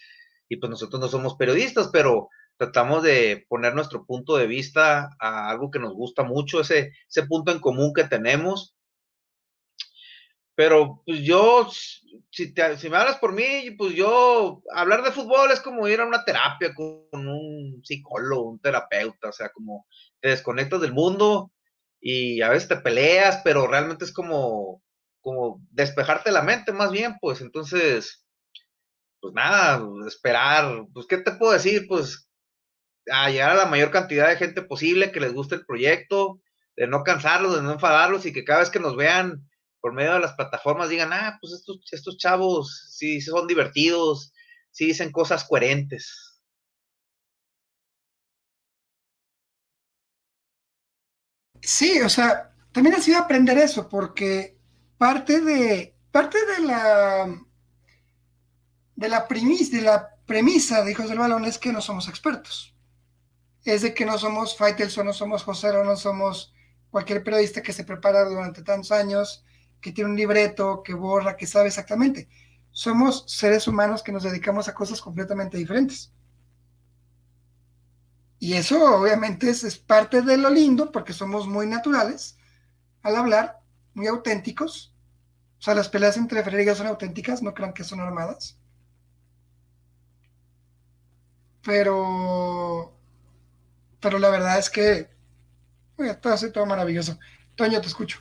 [0.49, 5.51] y pues nosotros no somos periodistas, pero tratamos de poner nuestro punto de vista a
[5.51, 8.75] algo que nos gusta mucho, ese, ese punto en común que tenemos.
[10.55, 11.69] Pero pues yo,
[12.31, 16.07] si, si me hablas por mí, pues yo, hablar de fútbol es como ir a
[16.07, 19.87] una terapia con un psicólogo, un terapeuta, o sea, como
[20.21, 21.51] te desconectas del mundo
[22.01, 24.82] y a veces te peleas, pero realmente es como,
[25.23, 28.27] como despejarte la mente más bien, pues entonces,
[29.21, 32.29] pues nada, esperar, pues qué te puedo decir, pues
[33.11, 36.41] a llegar a la mayor cantidad de gente posible que les guste el proyecto,
[36.77, 39.49] de no cansarlos, de no enfadarlos y que cada vez que nos vean
[39.81, 44.33] por medio de las plataformas digan, ah, pues estos, estos chavos sí son divertidos,
[44.71, 46.41] sí dicen cosas coherentes.
[51.61, 54.57] Sí, o sea, también ha sido aprender eso, porque
[55.03, 57.27] parte de, parte de la
[58.95, 62.73] de la, de la premisa de Hijos del Balón es que no somos expertos
[63.65, 66.55] es de que no somos o no somos o no somos
[66.91, 69.45] cualquier periodista que se prepara durante tantos años,
[69.81, 72.29] que tiene un libreto, que borra, que sabe exactamente.
[72.71, 76.12] Somos seres humanos que nos dedicamos a cosas completamente diferentes.
[78.38, 82.37] Y eso obviamente es, parte de lo lindo porque somos muy naturales
[83.03, 83.61] al hablar,
[83.95, 84.91] muy auténticos.
[85.62, 88.59] O sea, las peleas entre Ferreira son auténticas, no crean que son armadas.
[91.62, 92.92] Pero
[94.01, 95.09] pero la verdad es que
[96.20, 97.16] todo hace todo maravilloso.
[97.55, 98.18] Toño, te escucho.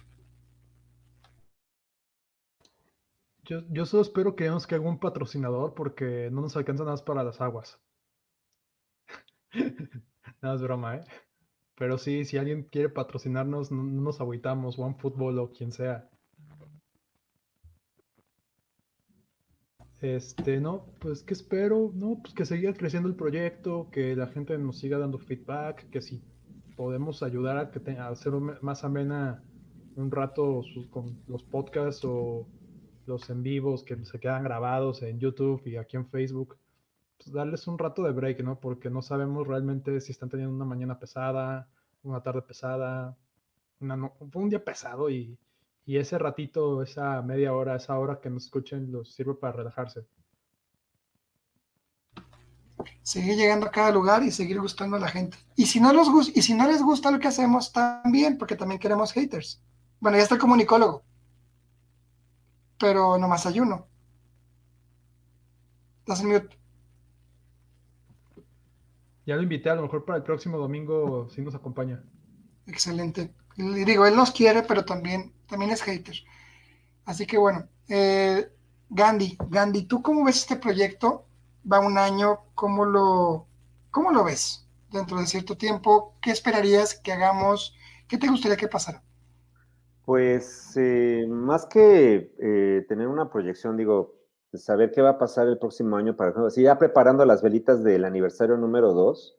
[3.70, 7.24] Yo, solo espero que nos caiga un patrocinador porque no nos alcanza nada más para
[7.24, 7.82] las aguas.
[10.44, 11.04] nada es broma, ¿eh?
[11.74, 16.08] Pero sí, si alguien quiere patrocinarnos, no, no nos agüitamos, OneFootball o quien sea.
[20.02, 21.92] Este, no, pues ¿qué espero?
[21.94, 26.02] No, pues que siga creciendo el proyecto, que la gente nos siga dando feedback, que
[26.02, 26.24] si
[26.76, 29.44] podemos ayudar a, que tenga, hacer más amena
[29.96, 32.48] un rato con los podcasts o
[33.06, 36.58] los en vivos que se quedan grabados en YouTube y aquí en Facebook,
[37.18, 38.60] pues darles un rato de break, ¿no?
[38.60, 41.68] Porque no sabemos realmente si están teniendo una mañana pesada,
[42.02, 43.16] una tarde pesada,
[43.80, 45.38] un día pesado y
[45.92, 50.08] y ese ratito, esa media hora, esa hora que nos escuchen, los sirve para relajarse.
[53.02, 55.38] Seguir llegando a cada lugar y seguir gustando a la gente.
[55.58, 58.80] Y si no, los y si no les gusta lo que hacemos, también, porque también
[58.80, 59.62] queremos haters.
[60.00, 61.04] Bueno, ya está el comunicólogo.
[62.80, 63.86] Pero nomás hay uno.
[66.00, 66.58] Estás en mute.
[69.26, 72.02] Ya lo invité, a lo mejor para el próximo domingo si nos acompaña.
[72.66, 73.34] Excelente.
[73.58, 76.16] Digo, él nos quiere, pero también también es hater.
[77.06, 78.50] Así que bueno, eh,
[78.90, 81.26] Gandhi, Gandhi, ¿tú cómo ves este proyecto?
[81.72, 83.46] Va un año, ¿cómo lo,
[83.92, 86.16] cómo lo ves dentro de cierto tiempo?
[86.22, 87.76] ¿Qué esperarías que hagamos?
[88.08, 89.04] ¿Qué te gustaría que pasara?
[90.06, 94.16] Pues eh, más que eh, tener una proyección, digo,
[94.54, 97.84] saber qué va a pasar el próximo año, para ejemplo, si ya preparando las velitas
[97.84, 99.38] del aniversario número 2,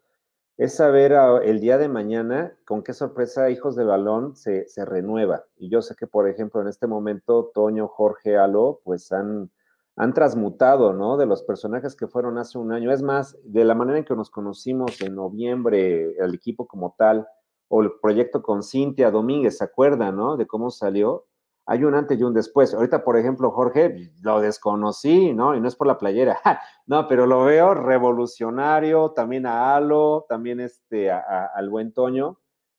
[0.56, 1.12] es saber
[1.44, 5.44] el día de mañana con qué sorpresa Hijos del Balón se, renueva.
[5.56, 9.50] Y yo sé que, por ejemplo, en este momento, Toño, Jorge, Alo, pues han,
[9.96, 11.16] han transmutado, ¿no?
[11.16, 12.92] De los personajes que fueron hace un año.
[12.92, 17.26] Es más, de la manera en que nos conocimos en noviembre, el equipo como tal,
[17.68, 20.36] o el proyecto con Cintia Domínguez, ¿se acuerdan, no?
[20.36, 21.26] De cómo salió
[21.66, 22.74] hay un antes y un después.
[22.74, 25.54] Ahorita, por ejemplo, Jorge, lo desconocí, ¿no?
[25.54, 26.38] Y no es por la playera,
[26.86, 32.38] no, pero lo veo revolucionario, también a Alo, también este, al buen Toño,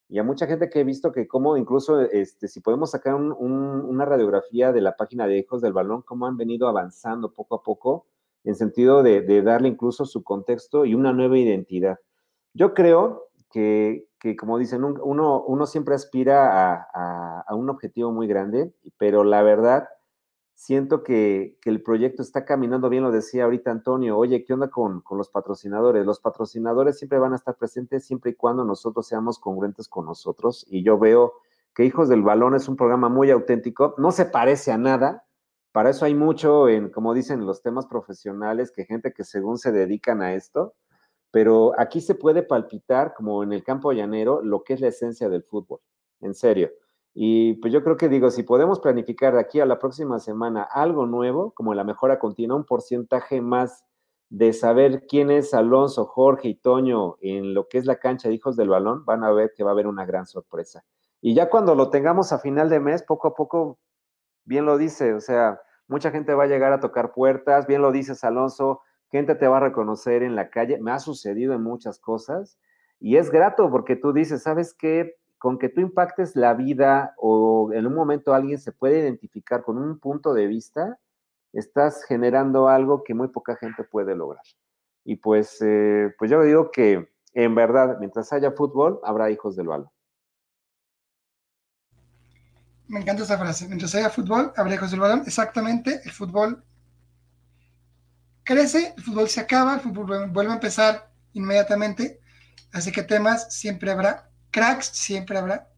[0.09, 4.05] y a mucha gente que he visto que como incluso, este, si podemos sacar una
[4.05, 8.07] radiografía de la página de Hijos del Balón, cómo han venido avanzando poco a poco,
[8.43, 11.97] en sentido de, de darle incluso su contexto y una nueva identidad.
[12.53, 19.23] Yo creo que, como dicen, uno, uno siempre aspira a, un objetivo muy grande, pero
[19.23, 19.89] la verdad,
[20.55, 25.01] siento que, el proyecto está caminando bien, lo decía ahorita Antonio, oye, ¿qué onda con,
[25.01, 26.03] con, los patrocinadores?
[26.03, 30.65] Los patrocinadores siempre van a estar presentes siempre y cuando nosotros seamos congruentes con nosotros,
[30.67, 31.33] y yo veo
[31.75, 35.25] que Hijos del Balón es un programa muy auténtico, no se parece a nada,
[35.71, 39.71] para eso hay mucho en, como dicen, los temas profesionales, que gente que según se
[39.71, 40.73] dedican a esto,
[41.33, 45.29] pero aquí se puede palpitar, como en el campo llanero, lo que es la esencia
[45.29, 45.79] del fútbol,
[46.21, 46.69] en serio.
[47.15, 50.61] Y pues yo creo que digo, si podemos planificar de aquí a la próxima semana
[50.61, 53.83] algo nuevo, como la mejora continua, un porcentaje más
[54.29, 58.35] de saber quién es Alonso, Jorge y Toño en lo que es la cancha de
[58.35, 60.85] hijos del balón, van a ver que va a haber una gran sorpresa.
[61.19, 63.79] Y ya cuando lo tengamos a final de mes, poco a poco
[64.45, 67.91] bien lo dice, o sea, mucha gente va a llegar a tocar puertas, bien lo
[67.91, 68.81] dices, Alonso,
[69.13, 72.57] gente te va a reconocer en la calle, me ha sucedido en muchas cosas
[72.99, 75.17] y es grato porque tú dices, ¿sabes qué?
[75.37, 79.77] Con que tú impactes la vida o en un momento alguien se puede identificar con
[79.77, 80.97] un punto de vista,
[81.51, 84.43] estás generando algo que muy poca gente puede lograr.
[85.05, 89.67] Y pues, eh, pues yo digo que en verdad, mientras haya fútbol, habrá hijos del
[89.67, 89.91] balón.
[92.87, 93.67] Me encanta esa frase.
[93.67, 95.21] Mientras haya fútbol, habrá hijos del balón.
[95.27, 96.63] Exactamente, el fútbol
[98.43, 102.19] crece, el fútbol se acaba, el fútbol vuelve a empezar inmediatamente.
[102.71, 105.69] Así que temas siempre habrá, cracks siempre habrá,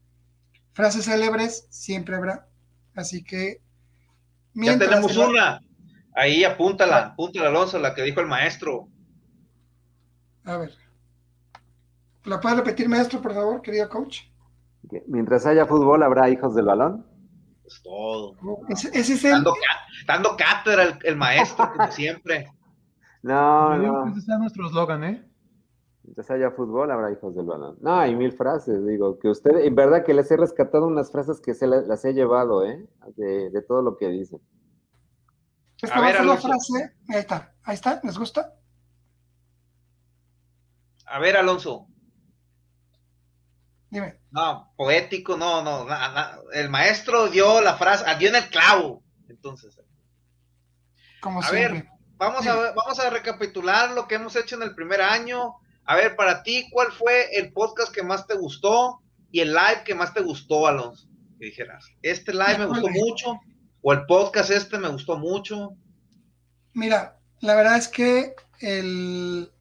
[0.74, 2.48] frases célebres siempre habrá.
[2.96, 3.62] Así que.
[4.54, 5.62] Ya tenemos una.
[6.16, 8.88] Ahí apúntala, apúntala, Alonso, la que dijo el maestro.
[10.46, 10.72] A ver.
[12.24, 14.22] ¿La puede repetir, maestro, por favor, querido coach?
[15.08, 17.06] Mientras haya fútbol, habrá hijos del balón.
[17.66, 18.36] Es todo.
[18.70, 19.44] Ese, es el...
[20.06, 22.48] dando, cátedra el, maestro, como siempre.
[23.26, 24.08] No, no.
[24.12, 25.32] ese sea nuestro eslogan, ¿eh?
[26.04, 27.76] Mientras haya fútbol, habrá hijos del balón.
[27.82, 31.42] No, hay mil frases, digo, que usted, en verdad que les he rescatado unas frases
[31.42, 32.88] que se las, he llevado, ¿eh?
[33.16, 34.40] De, todo lo que dicen.
[35.92, 38.54] a ver, la frase, ahí está, ahí está, ¿les gusta?
[41.08, 41.88] A ver, Alonso,
[44.30, 45.88] no, poético, no, no,
[46.54, 49.04] el maestro dio la frase, ah, dio en el clavo.
[49.30, 49.80] Entonces,
[51.22, 55.02] como a ver, vamos a, vamos a recapitular lo que hemos hecho en el primer
[55.02, 55.56] año.
[55.86, 59.02] A ver, para ti, ¿cuál fue el podcast que más te gustó
[59.32, 61.08] y el live que más te gustó, Alonso?
[61.40, 63.40] Que dijeras, este live me gustó mucho
[63.82, 65.76] o el podcast este me gustó mucho.
[66.74, 69.52] Mira, la verdad es que el,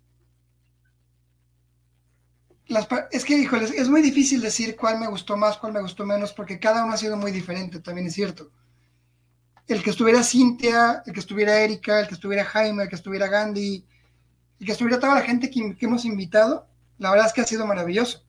[3.10, 6.32] es que, híjoles, es muy difícil decir cuál me gustó más, cuál me gustó menos,
[6.32, 8.50] porque cada uno ha sido muy diferente, también es cierto.
[9.66, 13.28] El que estuviera Cintia, el que estuviera Erika, el que estuviera Jaime, el que estuviera
[13.28, 13.86] Gandhi,
[14.60, 16.66] el que estuviera toda la gente que, hemos invitado,
[16.98, 18.24] la verdad es que ha sido maravilloso.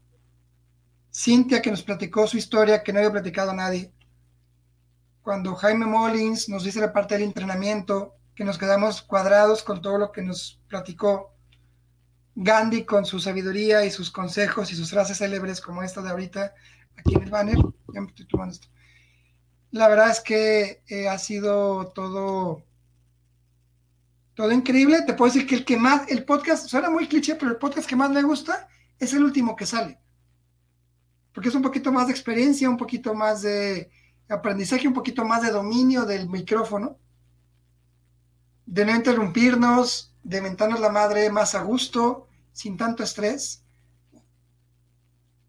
[1.13, 3.91] Cintia que nos platicó su historia que no había platicado nadie.
[5.21, 9.97] Cuando Jaime Mullins nos dice la parte del entrenamiento, que nos quedamos cuadrados con todo
[9.97, 11.35] lo que nos platicó
[12.35, 16.53] Gandhi con su sabiduría y sus consejos y sus frases célebres como esta de ahorita
[16.97, 17.57] aquí en el banner.
[17.93, 18.67] Ya me estoy tomando esto.
[19.75, 22.63] La verdad es que eh, ha sido todo,
[24.33, 25.01] todo increíble.
[25.01, 27.85] Te puedo decir que el que más, el podcast, suena muy cliché, pero el podcast
[27.85, 29.99] que más me gusta es el último que sale.
[31.33, 33.91] Porque es un poquito más de experiencia, un poquito más de
[34.29, 36.97] aprendizaje, un poquito más de dominio del micrófono,
[38.65, 43.61] de no interrumpirnos, de mentarnos la madre más a gusto, sin tanto estrés.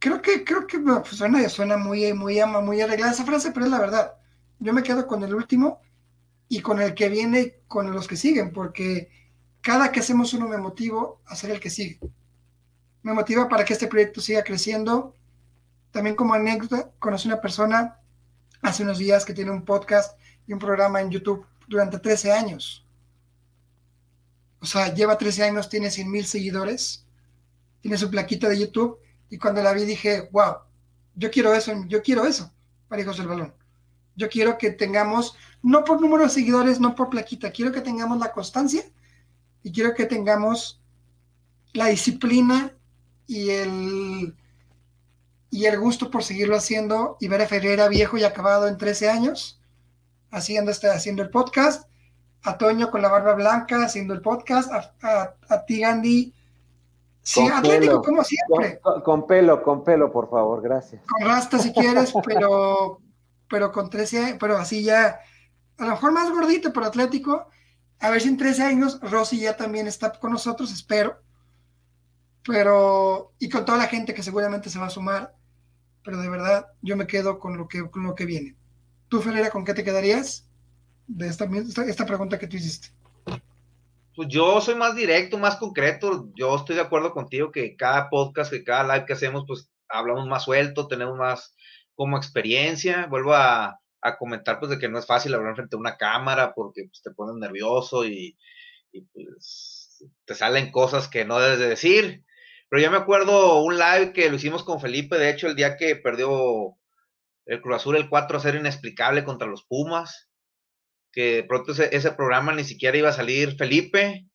[0.01, 3.71] Creo que, creo que pues, suena, suena muy, muy, muy arreglada esa frase, pero es
[3.71, 4.16] la verdad.
[4.59, 5.81] Yo me quedo con el último
[6.49, 9.11] y con el que viene, con los que siguen, porque
[9.61, 11.99] cada que hacemos uno me motivo a ser el que sigue.
[13.03, 15.15] Me motiva para que este proyecto siga creciendo.
[15.91, 17.99] También como anécdota, conocí una persona
[18.63, 22.87] hace unos días que tiene un podcast y un programa en YouTube durante 13 años.
[24.61, 27.07] O sea, lleva 13 años, tiene 100 mil seguidores,
[27.81, 28.99] tiene su plaquita de YouTube
[29.31, 30.57] y cuando la vi dije, wow,
[31.15, 32.53] yo quiero eso, yo quiero eso
[32.89, 33.55] para Hijos del Balón.
[34.17, 38.19] Yo quiero que tengamos, no por número de seguidores, no por plaquita, quiero que tengamos
[38.19, 38.83] la constancia
[39.63, 40.81] y quiero que tengamos
[41.73, 42.73] la disciplina
[43.27, 44.35] y el,
[45.51, 49.11] y el gusto por seguirlo haciendo y ver a Ferreira viejo y acabado en 13
[49.11, 49.61] años
[50.31, 51.89] haciendo, este, haciendo el podcast
[52.43, 56.33] a Toño con la barba blanca haciendo el podcast, a, a, ti Gandhi.
[57.23, 58.81] Sí, atlético como siempre.
[59.05, 61.03] Con, pelo, con pelo, por favor, gracias.
[61.09, 63.01] Con rasta si quieres, pero,
[63.49, 65.21] pero con 13, pero así ya,
[65.79, 67.49] a lo mejor más gordito, pero atlético.
[67.99, 71.23] A ver si en 13 años Rosy ya también está con nosotros, espero.
[72.45, 75.35] Pero, y con toda la gente que seguramente se va a sumar.
[76.05, 78.57] Pero de verdad, yo me quedo con lo que, con lo que viene.
[79.09, 80.47] ¿Tú, Ferreira, con qué te quedarías?
[81.07, 81.47] de esta,
[81.87, 82.89] esta pregunta que tú hiciste?
[84.15, 86.29] Pues yo soy más directo, más concreto.
[86.35, 90.27] Yo estoy de acuerdo contigo que cada podcast, que cada live que hacemos, pues hablamos
[90.27, 91.55] más suelto, tenemos más
[91.97, 93.07] como experiencia.
[93.07, 93.81] Vuelvo a,
[94.21, 97.11] comentar pues de que no es fácil hablar frente a una cámara porque pues, te
[97.11, 98.39] pones nervioso y,
[99.13, 102.25] pues te salen cosas que no debes de decir.
[102.69, 105.77] Pero yo me acuerdo un live que lo hicimos con Felipe, de hecho, el día
[105.77, 106.77] que perdió
[107.47, 110.29] el Cruz Azul el 4 a 0 inexplicable contra los Pumas,
[111.13, 114.27] que de pronto ese, programa ni siquiera iba a salir Felipe,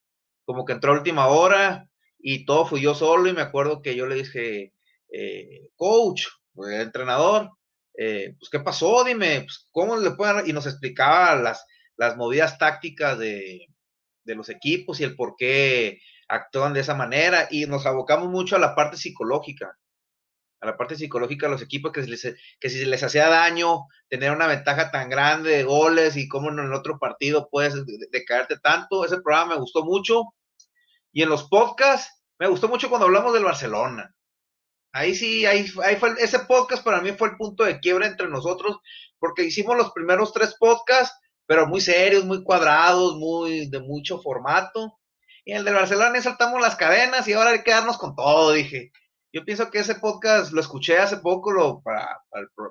[0.45, 1.87] como que entró a última hora
[2.17, 4.73] y todo fui yo solo y me acuerdo que yo le dije,
[5.11, 6.23] eh, coach,
[6.53, 7.49] pues, entrenador,
[7.97, 9.03] eh, pues, ¿qué pasó?
[9.03, 10.47] Dime, pues, ¿cómo le pueden...?
[10.47, 11.65] Y nos explicaba las,
[12.01, 13.67] las movidas tácticas de,
[14.25, 15.99] los equipos y el por qué
[16.29, 19.77] actúan de esa manera y nos abocamos mucho a la parte psicológica,
[20.61, 22.05] a la parte psicológica de los equipos, que,
[22.59, 26.59] que si les hacía daño tener una ventaja tan grande de goles y cómo en
[26.59, 27.75] el otro partido puedes
[28.09, 30.23] decaerte tanto, ese programa me gustó mucho.
[31.11, 34.15] Y en los podcasts, me gustó mucho cuando hablamos del Barcelona.
[34.93, 38.27] Ahí sí, ahí, ahí fue, ese podcast para mí fue el punto de quiebra entre
[38.27, 38.79] nosotros,
[39.19, 44.99] porque hicimos los primeros tres podcasts, pero muy serios, muy cuadrados, muy de mucho formato.
[45.45, 48.91] Y el de Barcelona saltamos las cadenas y ahora hay que darnos con todo, dije.
[49.33, 52.19] Yo pienso que ese podcast lo escuché hace poco lo, para,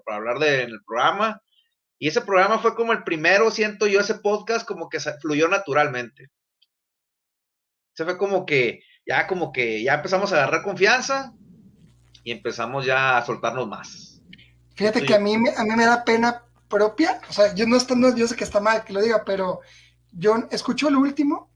[0.05, 1.43] para, hablar de, en el programa.
[1.99, 6.29] Y ese programa fue como el primero, siento yo, ese podcast como que fluyó naturalmente.
[7.95, 11.35] Se fue como que, ya como que ya empezamos a agarrar confianza
[12.31, 14.23] y empezamos ya a soltarnos más.
[14.77, 18.15] Fíjate que a mí, a mí me da pena propia, o sea, yo no, no,
[18.15, 19.61] yo sé que está mal que lo diga, pero
[20.13, 21.51] yo escucho el último,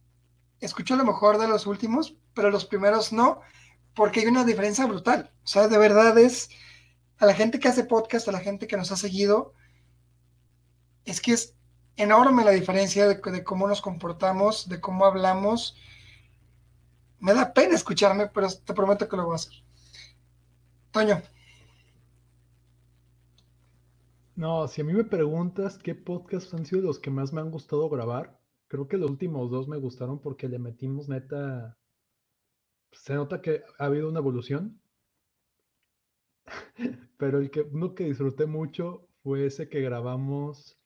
[0.58, 3.40] escucho lo mejor de los últimos, pero los primeros no,
[3.94, 5.30] porque hay una diferencia brutal.
[5.44, 6.50] O sea, de verdad es
[7.18, 9.52] a la gente que hace podcast, a la gente que nos ha seguido,
[11.04, 11.54] es que es
[11.94, 15.76] enorme la diferencia de, de cómo nos comportamos, de cómo hablamos.
[17.20, 19.63] Me da pena escucharme, pero te prometo que lo voy a hacer.
[20.94, 21.20] Toño.
[24.36, 27.50] No, si a mí me preguntas qué podcasts han sido los que más me han
[27.50, 28.38] gustado grabar,
[28.68, 31.76] creo que los últimos dos me gustaron porque le metimos neta.
[32.92, 34.80] Se nota que ha habido una evolución.
[37.18, 40.78] Pero el que uno que disfruté mucho fue ese que grabamos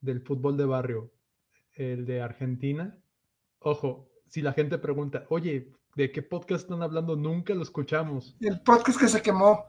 [0.00, 1.12] del fútbol de barrio,
[1.74, 3.00] el de Argentina.
[3.60, 7.16] Ojo, si la gente pregunta, oye, ¿De qué podcast están hablando?
[7.16, 8.34] Nunca lo escuchamos.
[8.40, 9.66] El podcast que se quemó.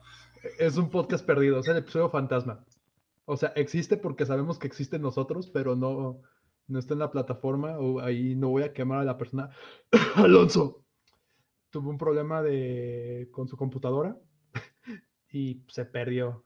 [0.58, 2.66] Es un podcast perdido, es el episodio fantasma.
[3.26, 6.22] O sea, existe porque sabemos que existen nosotros, pero no,
[6.68, 9.50] no está en la plataforma o ahí no voy a quemar a la persona.
[10.16, 10.84] Alonso
[11.70, 14.16] tuvo un problema de, con su computadora
[15.32, 16.46] y se perdió.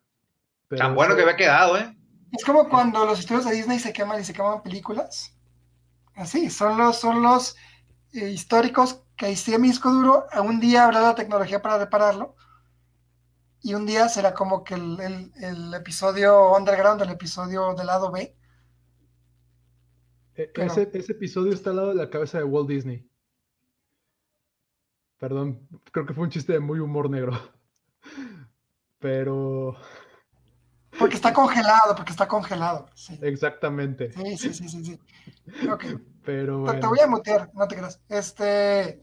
[0.70, 1.96] Tan bueno que había quedado, ¿eh?
[2.32, 5.38] Es como cuando los estudios de Disney se queman y se queman películas.
[6.16, 7.56] Así, son los, son los
[8.14, 12.36] eh, históricos que si mi disco duro, un día habrá la tecnología para repararlo
[13.62, 18.36] y un día será como que el, episodio underground, el episodio del lado B.
[20.36, 23.10] E, ese, ese, episodio está al lado de la cabeza de Walt Disney.
[25.18, 27.34] Perdón, creo que fue un chiste de muy humor negro.
[29.00, 29.76] Pero.
[31.00, 32.88] Porque está congelado, porque está congelado.
[33.22, 34.12] Exactamente.
[34.12, 34.86] Sí, sí, sí, sí.
[34.86, 35.70] sí.
[35.70, 35.86] Ok.
[36.28, 38.02] Pero te, voy a mutear, no te creas.
[38.10, 39.02] Este.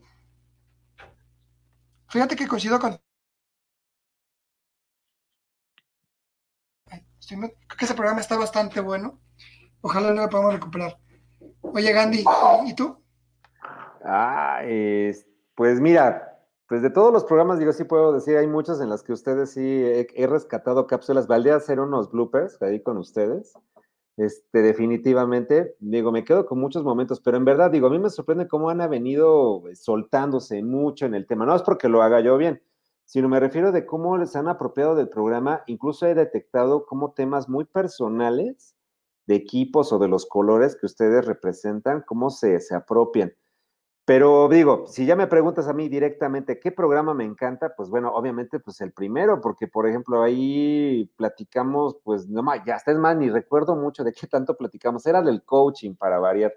[2.09, 3.01] Fíjate que coincido con.
[7.27, 9.23] creo que ese programa está bastante bueno.
[9.81, 10.99] Ojalá no lo podamos recuperar.
[11.63, 12.23] Oye, Gandhi,
[12.67, 13.03] ¿y tú?
[14.05, 14.61] Ah,
[15.55, 19.03] pues mira, pues de todos los programas, digo, sí puedo decir, hay muchos en los
[19.03, 19.83] que ustedes sí
[20.15, 21.27] he, rescatado cápsulas.
[21.27, 23.55] Valdría hacer unos bloopers ahí con ustedes.
[24.17, 28.11] Este, definitivamente, digo, me quedo con muchos momentos, pero en verdad, digo, a mí me
[28.11, 31.45] sorprende cómo han venido soltándose mucho en el tema.
[31.47, 32.63] No es porque lo haga yo bien,
[33.05, 35.65] sino me refiero de cómo se han apropiado del programa.
[35.67, 38.77] Incluso he detectado como temas muy personales
[39.27, 43.33] de equipos o de los colores que ustedes representan, cómo se, se apropian.
[44.07, 48.11] Pero digo, si ya me preguntas a mí directamente qué programa me encanta, pues bueno,
[48.15, 53.17] obviamente pues el primero, porque por ejemplo ahí platicamos, pues no más, ya es más,
[53.17, 56.53] ni recuerdo mucho de qué tanto platicamos, era del coaching para variar,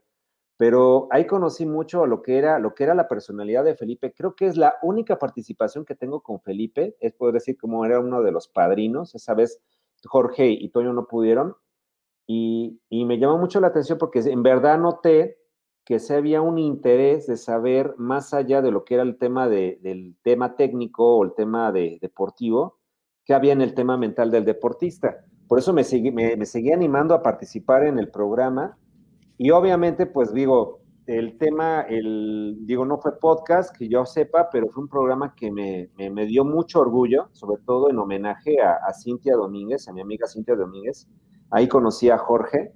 [0.58, 4.14] pero ahí conocí mucho lo que era, lo que era la personalidad de Felipe.
[4.14, 8.00] Creo que es la única participación que tengo con Felipe, es poder decir como era
[8.02, 9.62] uno de los padrinos, esa vez
[10.04, 11.56] Jorge y Toño no pudieron,
[12.26, 15.38] y, y me llamó mucho la atención porque en verdad noté
[15.88, 19.48] que se había un interés de saber más allá de lo que era el tema
[19.48, 22.80] del tema técnico o el tema de, deportivo,
[23.24, 25.24] que había en el tema mental del deportista.
[25.48, 28.78] Por eso me, seguí, me, seguí animando a participar en el programa.
[29.38, 34.68] Y obviamente, pues digo, el tema, el, digo, no fue podcast que yo sepa, pero
[34.68, 38.94] fue un programa que me, me, dio mucho orgullo, sobre todo en homenaje a, a,
[38.94, 41.08] Cintia Domínguez, a mi amiga Cintia Domínguez,
[41.50, 42.74] Ahí conocí a Jorge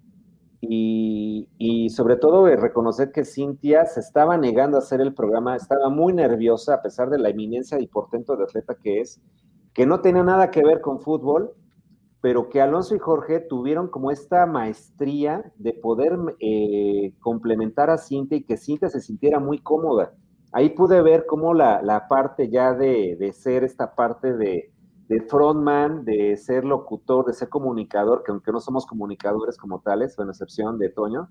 [0.62, 5.90] y, y sobre todo reconocer que Cintia se estaba negando a hacer el programa, estaba
[5.90, 9.20] muy nerviosa a pesar de la eminencia y portento de atleta que es,
[9.74, 11.52] que no tenía nada que ver con fútbol,
[12.22, 18.38] pero que Alonso y Jorge tuvieron como esta maestría de poder eh, complementar a Cintia
[18.38, 20.14] y que Cintia se sintiera muy cómoda.
[20.52, 24.71] Ahí pude ver cómo la, la parte ya de, de, ser esta parte de,
[25.12, 30.16] de, frontman, de ser locutor, de ser comunicador, que aunque no somos comunicadores como tales,
[30.16, 31.30] con excepción de Toño,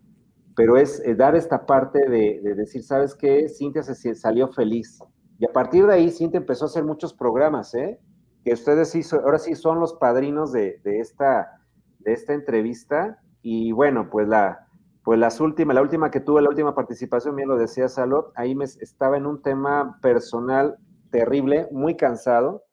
[0.54, 3.48] pero es eh, dar esta parte de, de, decir, ¿sabes qué?
[3.48, 4.98] Cintia se salió feliz.
[5.38, 7.98] Y a partir de ahí, Cintia empezó a hacer muchos programas, ¿eh?
[8.44, 11.60] que ustedes ahora sí son los padrinos de, de, esta,
[12.00, 13.18] de esta entrevista.
[13.40, 14.66] Y bueno, pues la,
[15.04, 18.54] pues las últimas, la última que tuve, la última participación, bien lo decía Salot, ahí
[18.54, 20.76] me estaba en un tema personal
[21.10, 22.64] terrible, muy cansado,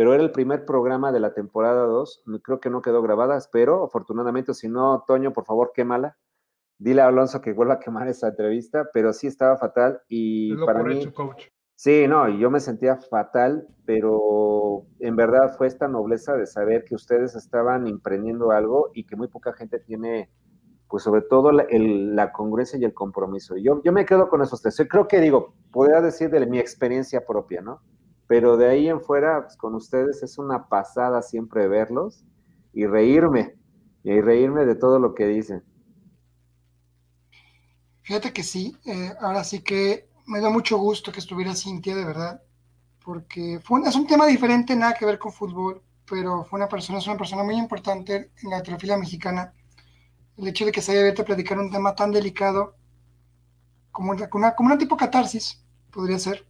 [0.00, 3.84] pero era el primer programa de la temporada 2, creo que no quedó grabada, espero,
[3.84, 6.16] afortunadamente, si no, Toño, por favor, quémala.
[6.78, 10.82] Dile a Alonso que vuelva a quemar esa entrevista, pero sí estaba fatal y para
[10.82, 11.00] mí...
[11.00, 11.48] Hecho, coach.
[11.74, 16.94] Sí, no, yo me sentía fatal, pero en verdad fue esta nobleza de saber que
[16.94, 20.30] ustedes estaban emprendiendo algo y que muy poca gente tiene,
[20.88, 23.54] pues sobre todo la, el, la congruencia y el compromiso.
[23.58, 24.78] Yo, yo me quedo con esos tres.
[24.78, 27.82] Yo creo que digo, podría decir de mi experiencia propia, ¿no?
[28.30, 32.24] Pero de ahí en fuera, pues con ustedes es una pasada siempre verlos
[32.72, 33.56] y reírme,
[34.04, 35.64] y reírme de todo lo que dicen.
[38.02, 42.04] Fíjate que sí, eh, ahora sí que me da mucho gusto que estuviera Cintia, de
[42.04, 42.40] verdad,
[43.04, 47.00] porque fue es un tema diferente, nada que ver con fútbol, pero fue una persona,
[47.00, 49.52] es una persona muy importante en la heterofilia mexicana.
[50.36, 52.76] El hecho de que se haya abierto a platicar un tema tan delicado
[53.90, 56.46] como una, como una tipo catarsis, podría ser.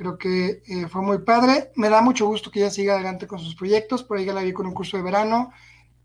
[0.00, 1.72] Creo que eh, fue muy padre.
[1.76, 4.02] Me da mucho gusto que ella siga adelante con sus proyectos.
[4.02, 5.52] Por ahí ya la vi con un curso de verano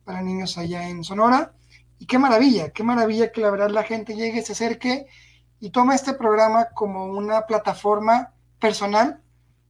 [0.04, 1.54] para niños allá en Sonora.
[1.98, 5.06] Y qué maravilla, qué maravilla que la verdad la gente llegue, se acerque
[5.62, 9.24] y toma este programa como una plataforma personal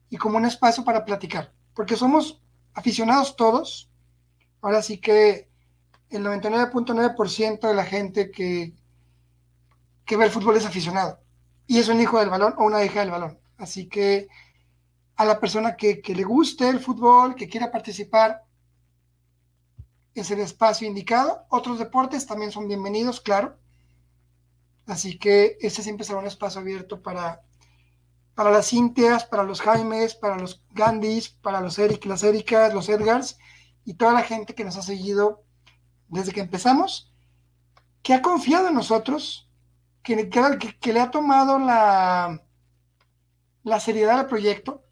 [0.10, 2.42] y como un espacio para platicar, porque somos
[2.74, 3.92] aficionados todos.
[4.60, 5.48] Ahora sí que
[6.10, 8.74] el 99.9% de la gente que,
[10.04, 11.20] que ve el fútbol es aficionado
[11.68, 13.45] y es un hijo del balón o una hija del balón.
[13.58, 14.28] Así que
[15.16, 18.44] a la persona que, le guste el fútbol, que quiera participar,
[20.14, 21.46] es el espacio indicado.
[21.50, 23.58] Otros deportes también son bienvenidos, claro.
[24.86, 27.42] Así que ese siempre será un espacio abierto para,
[28.34, 32.90] para las Cintias, para los Jaimes, para los Gandhis, para los Eric, las Ericas, los
[32.90, 33.38] Edgars
[33.84, 35.44] y toda la gente que nos ha seguido
[36.08, 37.12] desde que empezamos,
[38.04, 39.50] que ha confiado en nosotros,
[40.04, 42.45] que le ha tomado la,
[43.66, 44.86] la seriedad al proyecto,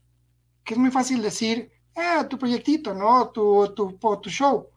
[0.63, 3.29] que es muy fácil decir, ah, tu proyectito, ¿no?
[3.29, 4.67] Tu, tu, tu show.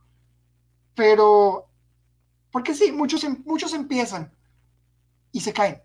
[0.94, 1.66] Pero,
[2.52, 4.32] porque sí, muchos, em, muchos empiezan
[5.32, 5.82] y se caen.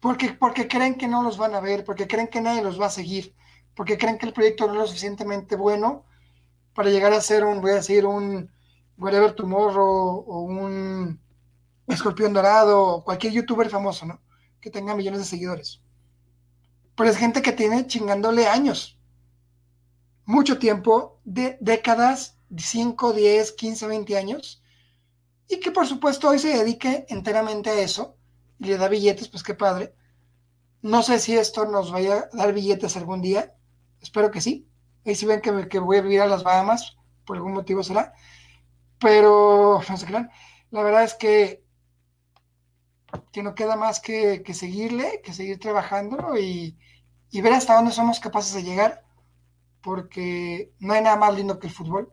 [0.00, 2.86] Porque, porque creen que no los van a ver, porque creen que nadie los va
[2.86, 3.34] a seguir,
[3.76, 6.04] porque creen que el proyecto no es lo suficientemente bueno
[6.74, 8.50] para llegar a ser un, voy a decir, un
[8.98, 11.20] Whatever Tomorrow o un
[11.86, 14.20] Escorpión Dorado o cualquier youtuber famoso, ¿no?
[14.60, 15.83] Que tenga millones de seguidores.
[16.96, 18.98] Pero es gente que tiene chingándole años,
[20.24, 24.62] mucho tiempo, de décadas, 5, 10, 15, 20 años,
[25.48, 28.16] y que por supuesto hoy se dedique enteramente a eso
[28.58, 29.94] y le da billetes, pues qué padre.
[30.82, 33.54] No sé si esto nos vaya a dar billetes algún día,
[34.00, 34.68] espero que sí.
[35.04, 38.14] Ahí si ven que, que voy a vivir a las Bahamas, por algún motivo será.
[38.98, 41.63] Pero, no sé qué, la verdad es que,
[43.32, 46.78] que no queda más que, que seguirle, que seguir trabajando y,
[47.30, 49.04] y ver hasta dónde somos capaces de llegar,
[49.82, 52.12] porque no hay nada más lindo que el fútbol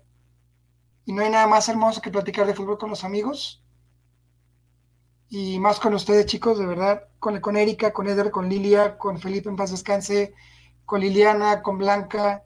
[1.05, 3.63] y no hay nada más hermoso que platicar de fútbol con los amigos.
[5.29, 7.07] Y más con ustedes, chicos, de verdad.
[7.19, 10.33] Con, con Erika, con Eder, con Lilia, con Felipe en paz descanse,
[10.85, 12.43] con Liliana, con Blanca,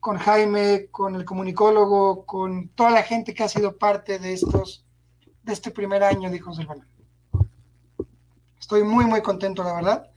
[0.00, 4.84] con Jaime, con el comunicólogo, con toda la gente que ha sido parte de estos,
[5.42, 6.88] de este primer año de Hijos del Balón.
[8.70, 10.10] Estoy muy, muy contento, la verdad.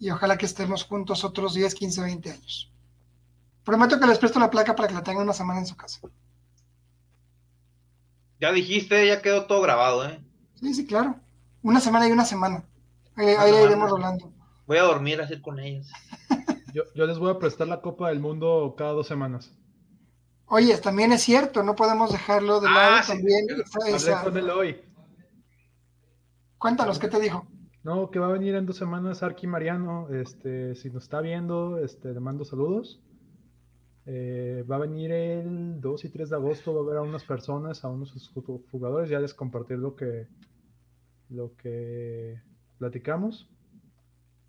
[0.00, 2.72] Y ojalá que estemos juntos otros 10, 15, 20 años.
[3.62, 6.00] Prometo que les presto la placa para que la tengan una semana en su casa.
[8.40, 10.20] Ya dijiste, ya quedó todo grabado, ¿eh?
[10.56, 11.14] Sí, sí, claro.
[11.62, 12.64] Una semana y una semana.
[13.14, 14.32] Ahí, ahí iremos rolando.
[14.66, 15.86] Voy a dormir así con ellos.
[16.74, 19.52] Yo, yo, les voy a prestar la Copa del Mundo cada dos semanas.
[20.46, 23.46] Oye, también es cierto, no podemos dejarlo de lado ah, también.
[23.46, 24.24] Sí, esa...
[24.24, 24.80] con él hoy.
[26.56, 27.46] Cuéntanos, ¿qué te dijo?
[27.84, 30.08] No, que va a venir en dos semanas Arqui Mariano.
[30.10, 33.00] Este, si nos está viendo, este, le mando saludos.
[34.06, 37.24] Eh, va a venir el 2 y 3 de agosto, va a ver a unas
[37.24, 38.32] personas, a unos
[38.70, 40.26] jugadores, ya les compartir lo que,
[41.28, 42.40] lo que
[42.78, 43.48] platicamos.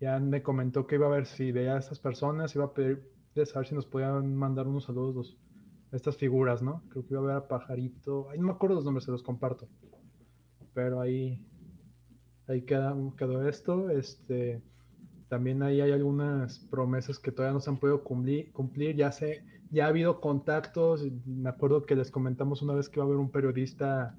[0.00, 3.10] Ya me comentó que iba a ver si veía a estas personas, iba a pedir
[3.34, 5.36] de saber si nos podían mandar unos saludos
[5.92, 6.82] estas figuras, ¿no?
[6.88, 9.22] Creo que iba a ver a Pajarito, ahí no me acuerdo los nombres, se los
[9.22, 9.68] comparto.
[10.72, 11.40] Pero ahí,
[12.46, 13.90] ahí quedó esto.
[13.90, 14.62] Este,
[15.28, 18.52] también ahí hay algunas promesas que todavía no se han podido cumplir.
[18.52, 18.96] cumplir.
[18.96, 21.06] Ya, sé, ya ha habido contactos.
[21.26, 24.18] Me acuerdo que les comentamos una vez que va a haber un periodista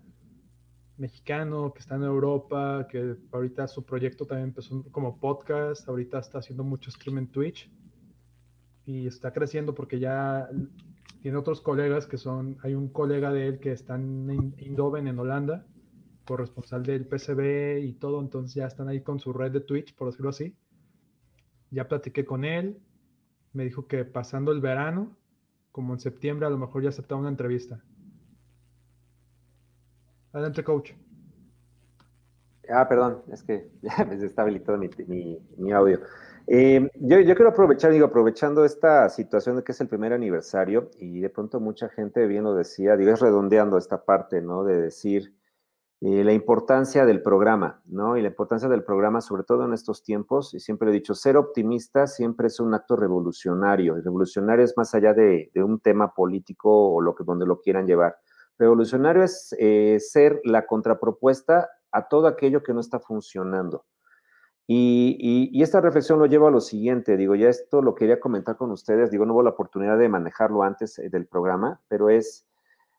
[0.97, 6.39] mexicano que está en Europa, que ahorita su proyecto también empezó como podcast, ahorita está
[6.39, 7.69] haciendo mucho stream en Twitch
[8.85, 10.49] y está creciendo porque ya
[11.21, 15.19] tiene otros colegas que son, hay un colega de él que está en Indoven en
[15.19, 15.65] Holanda,
[16.25, 20.07] corresponsal del PCB y todo, entonces ya están ahí con su red de Twitch, por
[20.07, 20.55] decirlo así.
[21.71, 22.79] Ya platiqué con él,
[23.53, 25.15] me dijo que pasando el verano,
[25.71, 27.83] como en septiembre, a lo mejor ya aceptaba una entrevista.
[30.33, 30.91] Adelante, coach.
[32.69, 35.99] Ah, perdón, es que ya me está habilitado mi, audio.
[36.47, 40.91] Eh, yo, yo, quiero aprovechar, digo, aprovechando esta situación de que es el primer aniversario
[40.99, 44.63] y de pronto mucha gente bien lo decía, digo, es redondeando esta parte, ¿no?
[44.63, 45.33] De decir
[46.01, 48.17] eh, la importancia del programa, ¿no?
[48.17, 51.37] Y la importancia del programa, sobre todo en estos tiempos, y siempre he dicho, ser
[51.37, 53.97] optimista siempre es un acto revolucionario.
[53.97, 57.87] Y revolucionario es más allá de, un tema político o lo que, donde lo quieran
[57.87, 58.17] llevar.
[58.57, 63.85] Revolucionario es eh, ser la contrapropuesta a todo aquello que no está funcionando.
[64.67, 68.71] Y, esta reflexión lo lleva a lo siguiente, digo, ya esto lo quería comentar con
[68.71, 72.47] ustedes, digo, no hubo la oportunidad de manejarlo antes eh, del programa, pero es,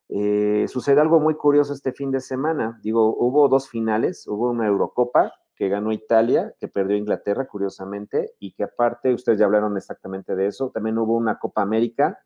[0.09, 4.66] eh, sucede algo muy curioso este fin de semana, digo, hubo dos finales, hubo una
[4.66, 10.36] Eurocopa que ganó Italia, que perdió Inglaterra, curiosamente, y que aparte, ustedes ya hablaron exactamente
[10.36, 12.18] de eso, también hubo una Copa América,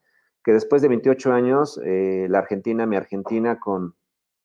[0.42, 3.94] que después de 28 años, eh, la Argentina, mi Argentina con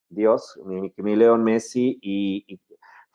[0.09, 2.59] Dios, mi, León Messi y,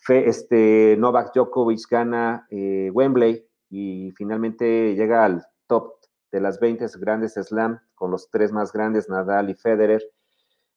[0.09, 6.00] este, Novak Djokovic gana eh, Wembley y finalmente llega al top
[6.33, 10.03] de las 20 grandes slam con los tres más grandes, Nadal y Federer.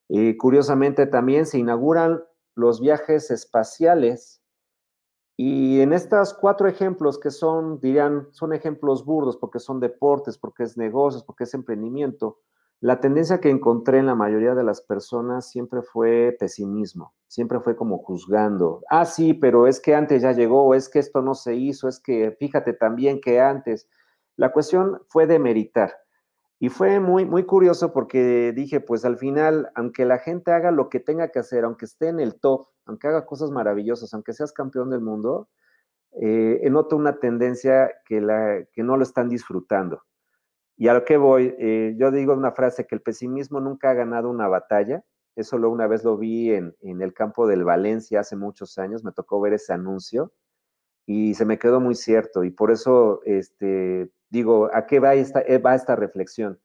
[0.08, 2.22] Y curiosamente también se inauguran
[2.54, 4.42] los viajes espaciales
[5.36, 10.62] y en estos cuatro ejemplos que son, dirían, son ejemplos burdos porque son deportes, porque
[10.62, 12.38] es negocios, porque es emprendimiento,
[12.80, 17.76] la tendencia que encontré en la mayoría de las personas siempre fue pesimismo, siempre fue
[17.76, 18.82] como juzgando.
[18.90, 21.98] Ah, sí, pero es que antes ya llegó, es que esto no se hizo, es
[21.98, 23.88] que fíjate también que antes.
[24.36, 25.94] La cuestión fue de meritar.
[26.58, 30.88] Y fue muy, muy curioso porque dije, pues al final, aunque la gente haga lo
[30.88, 34.52] que tenga que hacer, aunque esté en el top, aunque haga cosas maravillosas, aunque seas
[34.52, 35.48] campeón del mundo,
[36.20, 40.02] eh, noto una tendencia que, la, que no lo están disfrutando.
[40.76, 43.94] Y a lo que voy, eh, yo digo una frase que el pesimismo nunca ha
[43.94, 45.04] ganado una batalla.
[45.36, 49.04] Eso lo una vez lo vi en, en, el campo del Valencia hace muchos años,
[49.04, 50.32] me tocó ver ese anuncio
[51.06, 52.44] y se me quedó muy cierto.
[52.44, 56.58] Y por eso este, digo, ¿a qué va esta, eh, va esta reflexión?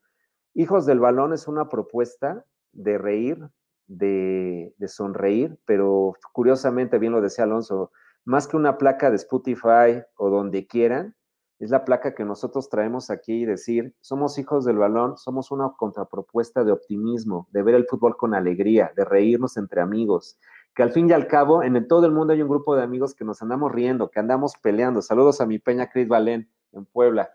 [0.55, 3.47] Hijos del Balón es una propuesta de reír,
[3.85, 7.91] de, sonreír, pero curiosamente, bien lo decía Alonso,
[8.25, 11.15] más que una placa de Spotify o donde quieran,
[11.59, 15.71] es la placa que nosotros traemos aquí y decir, somos hijos del balón, somos una
[15.77, 20.39] contrapropuesta de optimismo, de ver el fútbol con alegría, de reírnos entre amigos,
[20.73, 23.13] que al fin y al cabo en todo el mundo hay un grupo de amigos
[23.13, 25.01] que nos andamos riendo, que andamos peleando.
[25.01, 27.29] Saludos a mi peña Cris Valén en Puebla.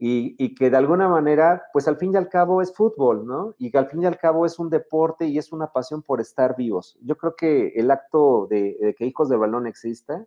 [0.00, 3.54] Y, que de alguna manera, pues al fin y al cabo es fútbol, ¿no?
[3.58, 6.20] Y que al fin y al cabo es un deporte y es una pasión por
[6.20, 6.96] estar vivos.
[7.02, 10.24] Yo creo que el acto de, que Hijos del Balón exista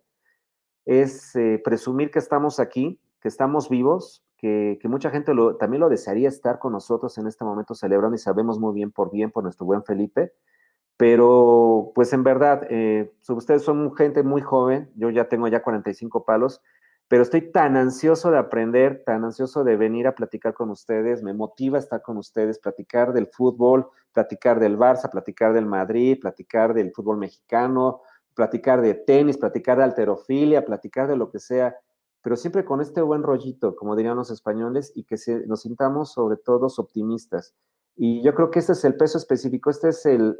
[0.84, 6.28] es eh, presumir que estamos aquí, que estamos vivos, que, mucha gente también lo desearía
[6.28, 9.64] estar con nosotros en este momento celebrando y sabemos muy bien por bien por nuestro
[9.64, 10.32] buen Felipe.
[10.96, 16.24] Pero, pues en verdad, eh, ustedes son gente muy joven, yo ya tengo ya 45
[16.24, 16.60] palos,
[17.12, 21.34] pero estoy tan ansioso de aprender, tan ansioso de venir a platicar con ustedes, me
[21.34, 26.90] motiva estar con ustedes, platicar del fútbol, platicar del Barça, platicar del Madrid, platicar del
[26.90, 28.00] fútbol mexicano,
[28.32, 31.76] platicar de tenis, platicar de alterofilia, platicar de lo que sea,
[32.22, 36.38] pero siempre con este buen rollito, como dirían los españoles, y que nos sintamos sobre
[36.38, 37.54] todo optimistas.
[37.94, 40.38] Y yo creo que este es el peso específico, este es el,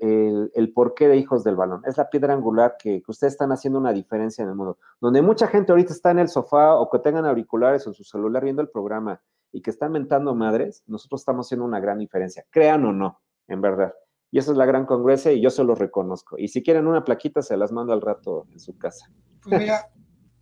[0.55, 1.83] el, porqué de Hijos del Balón.
[1.85, 4.79] Es la piedra angular que, ustedes están haciendo una diferencia en el mundo.
[5.01, 8.43] Donde mucha gente ahorita está en el sofá o que tengan auriculares en su celular
[8.43, 9.21] viendo el programa
[9.53, 13.61] y que están mentando madres, nosotros estamos haciendo una gran diferencia, crean o no, en
[13.61, 13.93] verdad.
[14.31, 16.39] Y esa es la gran congresia y yo se lo reconozco.
[16.39, 19.11] Y si quieren una plaquita, se las mando al rato en su casa.
[19.43, 19.91] Pues mira,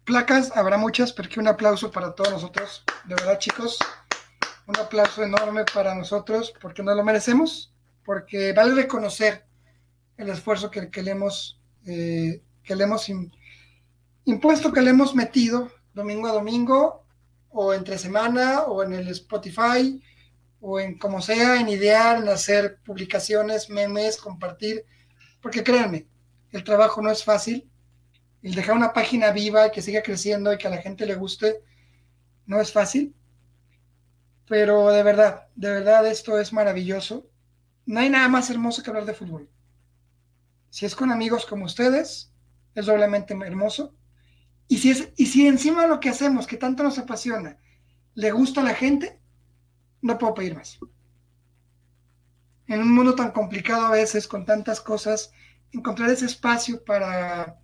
[0.04, 2.84] placas habrá muchas, pero que un aplauso para todos nosotros.
[3.08, 3.80] De verdad, chicos,
[4.70, 9.44] un aplauso enorme para nosotros porque nos lo merecemos, porque vale reconocer
[10.16, 13.10] el esfuerzo que, le hemos, eh, que le hemos
[14.24, 17.04] impuesto, que le hemos metido domingo a domingo,
[17.50, 20.00] o entre semana, o en el Spotify,
[20.60, 24.84] o en como sea, en idear, en hacer publicaciones, memes, compartir,
[25.42, 26.06] porque créanme,
[26.52, 27.68] el trabajo no es fácil,
[28.42, 31.16] el dejar una página viva y que siga creciendo y que a la gente le
[31.16, 31.60] guste,
[32.46, 33.14] no es fácil,
[34.50, 37.24] pero de verdad, de verdad esto es maravilloso.
[37.86, 39.48] No hay nada más hermoso que hablar de fútbol.
[40.70, 42.32] Si es con amigos como ustedes,
[42.74, 43.94] es doblemente hermoso.
[44.66, 47.58] Y si, es, y si encima lo que hacemos, que tanto nos apasiona,
[48.14, 49.20] le gusta a la gente,
[50.02, 50.80] no puedo pedir más.
[52.66, 55.30] En un mundo tan complicado a veces, con tantas cosas,
[55.70, 57.56] encontrar ese espacio para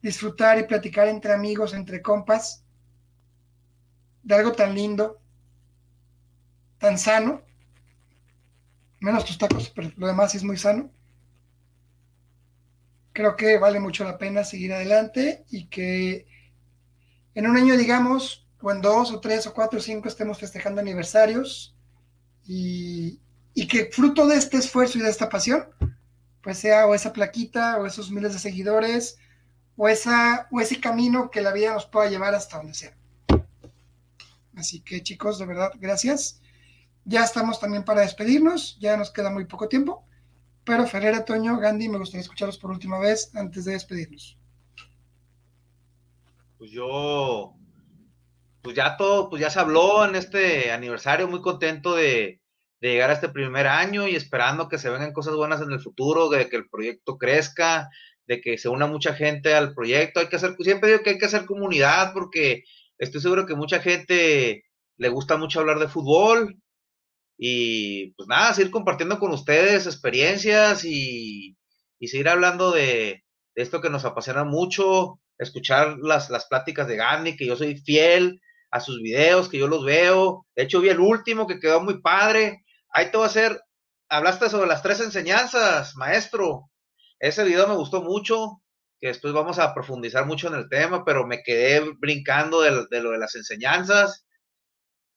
[0.00, 2.64] disfrutar y platicar entre amigos, entre compas,
[4.22, 5.20] de algo tan lindo,
[6.78, 7.42] tan sano,
[9.00, 10.90] menos tus tacos, pero lo demás es muy sano.
[13.12, 16.26] Creo que vale mucho la pena seguir adelante y que
[17.34, 20.80] en un año, digamos, o en dos o tres o cuatro o cinco estemos festejando
[20.80, 21.74] aniversarios
[22.46, 23.20] y,
[23.54, 25.66] y que fruto de este esfuerzo y de esta pasión,
[26.42, 29.18] pues sea o esa plaquita o esos miles de seguidores
[29.76, 32.96] o, esa, o ese camino que la vida nos pueda llevar hasta donde sea.
[34.56, 36.40] Así que chicos, de verdad, gracias.
[37.08, 40.06] Ya estamos también para despedirnos, ya nos queda muy poco tiempo,
[40.62, 44.38] pero Ferreira, Toño, Gandhi, me gustaría escucharlos por última vez antes de despedirnos.
[46.58, 47.54] Pues yo,
[48.60, 52.42] pues ya todo, pues ya se habló en este aniversario, muy contento de,
[52.82, 55.80] de llegar a este primer año y esperando que se vengan cosas buenas en el
[55.80, 57.88] futuro, de que el proyecto crezca,
[58.26, 60.20] de que se una mucha gente al proyecto.
[60.20, 62.64] Hay que hacer, siempre digo que hay que hacer comunidad porque
[62.98, 64.64] estoy seguro que mucha gente
[64.98, 66.60] le gusta mucho hablar de fútbol
[67.38, 71.56] y pues nada, seguir compartiendo con ustedes experiencias y,
[72.00, 73.24] seguir hablando de,
[73.54, 78.40] esto que nos apasiona mucho, escuchar las, las pláticas de Gandhi, que yo soy fiel
[78.70, 80.46] a sus videos, que yo los veo.
[80.54, 82.64] De hecho, vi el último que quedó muy padre.
[82.92, 83.60] Ahí te voy a hacer,
[84.08, 86.70] hablaste sobre las tres enseñanzas, maestro.
[87.18, 88.62] Ese video me gustó mucho,
[89.00, 93.10] que después vamos a profundizar mucho en el tema, pero me quedé brincando de, lo
[93.10, 94.26] de las enseñanzas.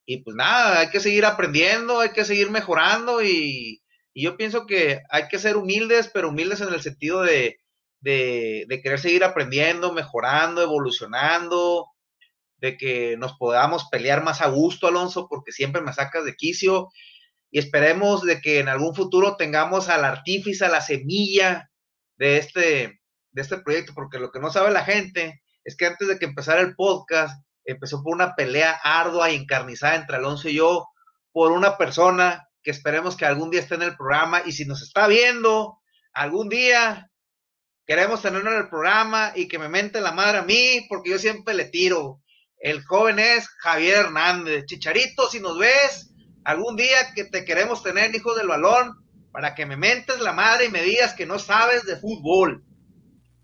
[0.05, 3.81] Y pues nada, hay que seguir aprendiendo, hay que seguir mejorando y,
[4.13, 7.59] yo pienso que hay que ser humildes, pero humildes en el sentido de,
[8.01, 11.87] de, de, querer seguir aprendiendo, mejorando, evolucionando,
[12.57, 16.89] de que nos podamos pelear más a gusto, Alonso, porque siempre me sacas de quicio
[17.51, 21.69] y esperemos de que en algún futuro tengamos al artífice, a la semilla
[22.17, 26.07] de este, de este proyecto, porque lo que no sabe la gente es que antes
[26.07, 30.55] de que empezara el podcast, empezó por una pelea ardua y encarnizada entre Alonso y
[30.55, 30.87] yo,
[31.31, 34.81] por una persona que esperemos que algún día esté en el programa y si nos
[34.81, 35.79] está viendo
[36.13, 37.09] algún día,
[37.85, 41.19] queremos tenerlo en el programa y que me mente la madre a mí, porque yo
[41.19, 42.21] siempre le tiro.
[42.59, 44.65] El joven es Javier Hernández.
[44.65, 48.93] Chicharito, si nos ves, algún día que te queremos tener, hijo del balón,
[49.31, 52.63] para que me mentes la madre y me digas que no sabes de fútbol.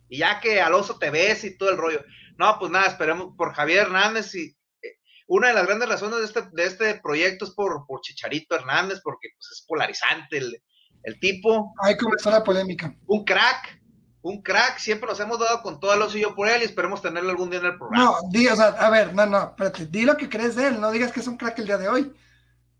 [0.09, 2.03] Y ya que Alonso te ves y todo el rollo.
[2.37, 4.45] No, pues nada, esperemos por Javier Hernández y
[4.81, 8.55] eh, una de las grandes razones de este, de este proyecto es por, por Chicharito
[8.55, 10.61] Hernández, porque pues, es polarizante el,
[11.03, 11.73] el tipo.
[11.81, 12.95] Ahí comenzó la polémica.
[13.07, 13.81] Un crack,
[14.21, 17.01] un crack, siempre nos hemos dado con todo Alonso y yo por él y esperemos
[17.01, 18.03] tenerlo algún día en el programa.
[18.03, 20.79] No, di, o sea, a ver, no, no, espérate, di lo que crees de él,
[20.79, 22.13] no digas que es un crack el día de hoy.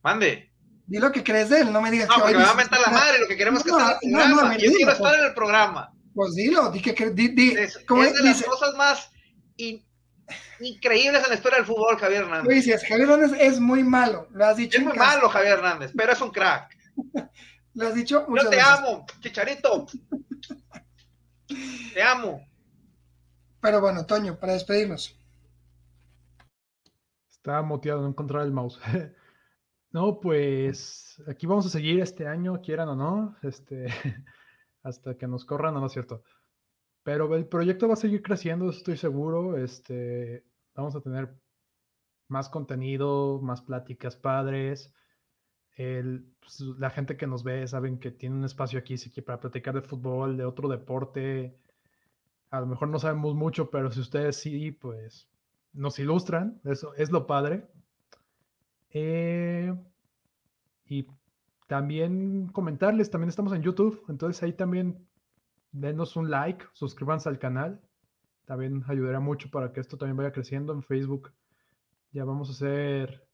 [0.04, 0.54] Mande.
[0.86, 2.56] Di lo que crees de él, no me digas no, que porque me va a
[2.56, 4.58] meter la madre, lo que queremos es que esté en el programa.
[4.58, 5.94] yo quiero estar en el programa.
[6.14, 9.12] Pues dilo, di que di, di, es, ¿cómo es de las cosas más
[10.60, 12.54] increíbles en la historia del fútbol, Javier Hernández.
[12.54, 14.78] dices, Javier Hernández es muy malo, lo has dicho.
[14.78, 16.76] Es muy malo, Javier Hernández, pero es un crack.
[17.74, 19.88] lo has dicho Yo te amo, Chicharito.
[21.94, 22.46] te amo.
[23.62, 25.20] Pero bueno, Toño, para despedirnos.
[27.30, 28.80] Estaba motivado no encontrar el mouse.
[29.90, 33.88] No, pues aquí vamos a seguir este año, quieran o no, este,
[34.84, 36.24] hasta que nos corran, no, no es cierto.
[37.08, 39.56] Pero el proyecto va a seguir creciendo, estoy seguro.
[39.56, 40.44] Este,
[40.76, 41.34] vamos a tener
[42.28, 44.94] más contenido, más pláticas padres.
[45.78, 49.74] El, pues, la gente que nos ve saben que tiene un espacio aquí para platicar
[49.74, 51.58] de fútbol, de otro deporte.
[52.50, 55.30] A lo mejor no sabemos mucho, pero si ustedes sí, pues
[55.72, 56.60] nos ilustran.
[56.66, 57.70] Eso es lo padre.
[58.90, 59.74] Eh,
[60.86, 61.08] y
[61.68, 65.08] también comentarles, también estamos en YouTube, entonces ahí también
[65.80, 67.82] denos un like, suscríbanse al canal,
[68.46, 71.34] también ayudará mucho para que esto también vaya creciendo en Facebook.
[72.12, 73.28] Ya vamos a hacer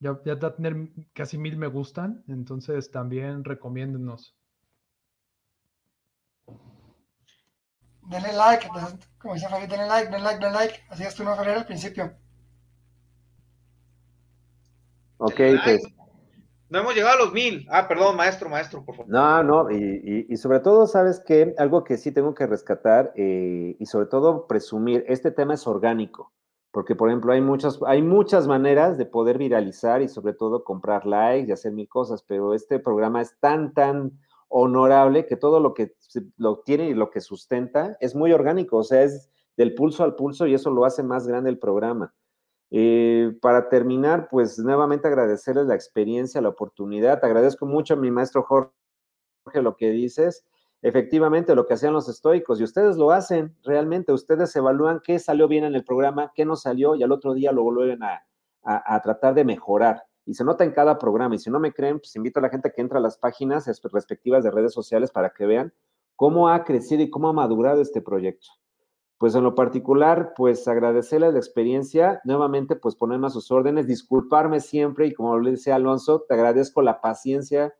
[0.00, 0.74] Ya, ya va a tener
[1.12, 4.34] casi mil me gustan, entonces también recomiéndenos.
[8.10, 8.66] Denle like,
[9.18, 10.74] como dice Farid, denle like, denle like, denle like.
[10.90, 12.16] Así es tú no Ferrer al principio.
[15.18, 15.82] Ok, pues.
[16.72, 17.66] No hemos llegado a los mil.
[17.70, 19.12] Ah, perdón, maestro, maestro, por favor.
[19.12, 21.54] No, no, y, sobre todo, ¿sabes qué?
[21.58, 26.32] Algo que sí tengo que rescatar eh, y sobre todo presumir, este tema es orgánico,
[26.70, 31.04] porque por ejemplo hay muchas, hay muchas maneras de poder viralizar y sobre todo comprar
[31.04, 34.18] likes y hacer mil cosas, pero este programa es tan, tan
[34.48, 35.94] honorable que todo lo que
[36.38, 40.14] lo tiene y lo que sustenta es muy orgánico, o sea, es del pulso al
[40.14, 42.14] pulso y eso lo hace más grande el programa.
[42.74, 47.20] Eh, para terminar, pues nuevamente agradecerles la experiencia, la oportunidad.
[47.20, 48.72] Te agradezco mucho a mi maestro Jorge
[49.56, 50.46] lo que dices.
[50.80, 55.48] Efectivamente, lo que hacían los estoicos, y ustedes lo hacen realmente, ustedes evalúan qué salió
[55.48, 58.24] bien en el programa, qué no salió, y al otro día lo vuelven a,
[58.62, 60.04] a, tratar de mejorar.
[60.24, 61.34] Y se nota en cada programa.
[61.34, 63.66] Y si no me creen, pues invito a la gente que entre a las páginas
[63.92, 65.74] respectivas de redes sociales para que vean
[66.16, 68.48] cómo ha crecido y cómo ha madurado este proyecto
[69.22, 74.58] pues en lo particular, pues agradecerles la experiencia, nuevamente pues ponerme a sus órdenes, disculparme
[74.58, 77.72] siempre y como le decía Alonso, te agradezco la paciencia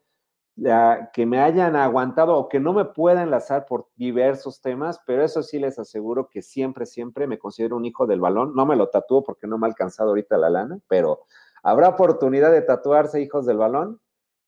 [0.55, 5.43] que me hayan aguantado o que no me pueda enlazar por diversos temas, pero eso
[5.43, 8.87] sí les aseguro que siempre, siempre me considero un hijo del balón, no me lo
[8.87, 11.25] tatúo porque no me ha alcanzado ahorita la lana, pero
[11.61, 13.99] habrá oportunidad de tatuarse hijos del balón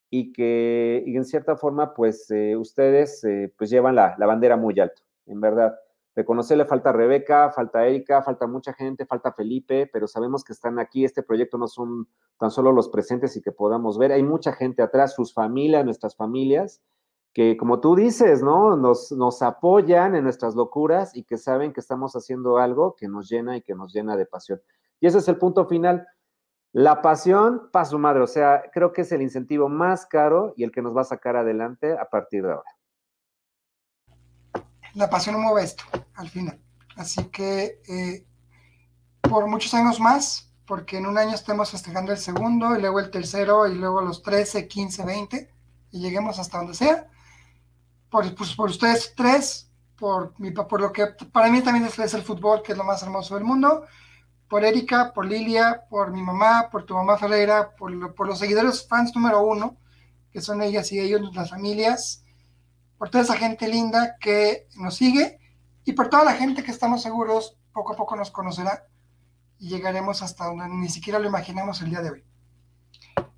[0.10, 4.56] y que y en cierta forma pues eh, ustedes eh, pues llevan la, la bandera
[4.56, 5.78] muy alto, en verdad
[6.16, 11.04] Reconocerle falta Rebeca, falta Erika, falta mucha gente, falta Felipe, pero sabemos que están aquí.
[11.04, 12.08] Este proyecto no son
[12.40, 14.14] tan solo los presentes y que podamos ver.
[14.14, 16.82] Hay mucha gente atrás, sus familias, nuestras familias,
[17.34, 18.78] que como tú dices, ¿no?
[18.78, 23.58] Nos, apoyan en nuestras locuras y que saben que estamos haciendo algo que nos llena
[23.58, 24.62] y que nos llena de pasión.
[25.02, 26.08] Y ese es el punto final.
[26.72, 30.72] La pasión, paso madre, o sea, creo que es el incentivo más caro y el
[30.72, 32.75] que nos va a sacar adelante a partir de ahora
[34.96, 35.84] la pasión mueve esto
[36.16, 36.60] al final.
[36.96, 38.26] Así que eh,
[39.22, 43.12] por muchos años más, porque en un año estemos festejando el segundo y luego el
[43.12, 45.52] tercero y luego los 13, 15, 20
[45.92, 47.08] y lleguemos hasta donde sea.
[48.10, 52.24] Por, pues, por ustedes tres, por, mi, por lo que para mí también es, el
[52.24, 53.86] fútbol, que es lo más hermoso del mundo.
[54.48, 58.88] Por Erika, por Lilia, por mi mamá, por tu mamá Ferreira, por, por los seguidores
[58.88, 59.76] fans número uno,
[60.32, 62.25] que son ellas y ellos, las familias
[62.98, 65.40] por toda esa gente linda que nos sigue
[65.84, 68.86] y por toda la gente que estamos seguros poco a poco nos conocerá
[69.60, 72.24] y llegaremos hasta donde ni siquiera lo imaginamos el día de hoy.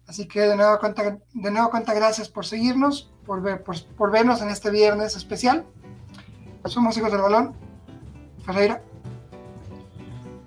[0.07, 4.41] Así que de nuevo cuenta, de nuevo cuenta gracias por seguirnos, por, ver, por, vernos
[4.41, 5.65] en este viernes especial.
[6.65, 7.55] Somos hijos del balón.
[8.45, 8.81] Ferreira.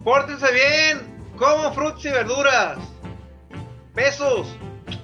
[0.02, 2.78] Pórtense bien, como frutas y verduras.
[3.94, 4.46] Besos.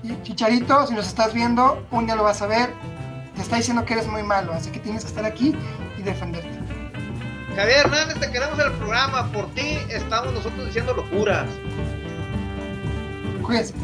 [0.02, 2.95] Y Chicharito, si nos estás viendo, un día lo vas a ver
[3.36, 5.54] te está diciendo que eres muy malo, así que tienes que estar aquí
[5.98, 6.58] y defenderte.
[7.54, 9.30] Javier Hernández, te queremos en el programa.
[9.32, 11.48] Por ti estamos nosotros diciendo locuras.
[13.42, 13.74] Cuídense.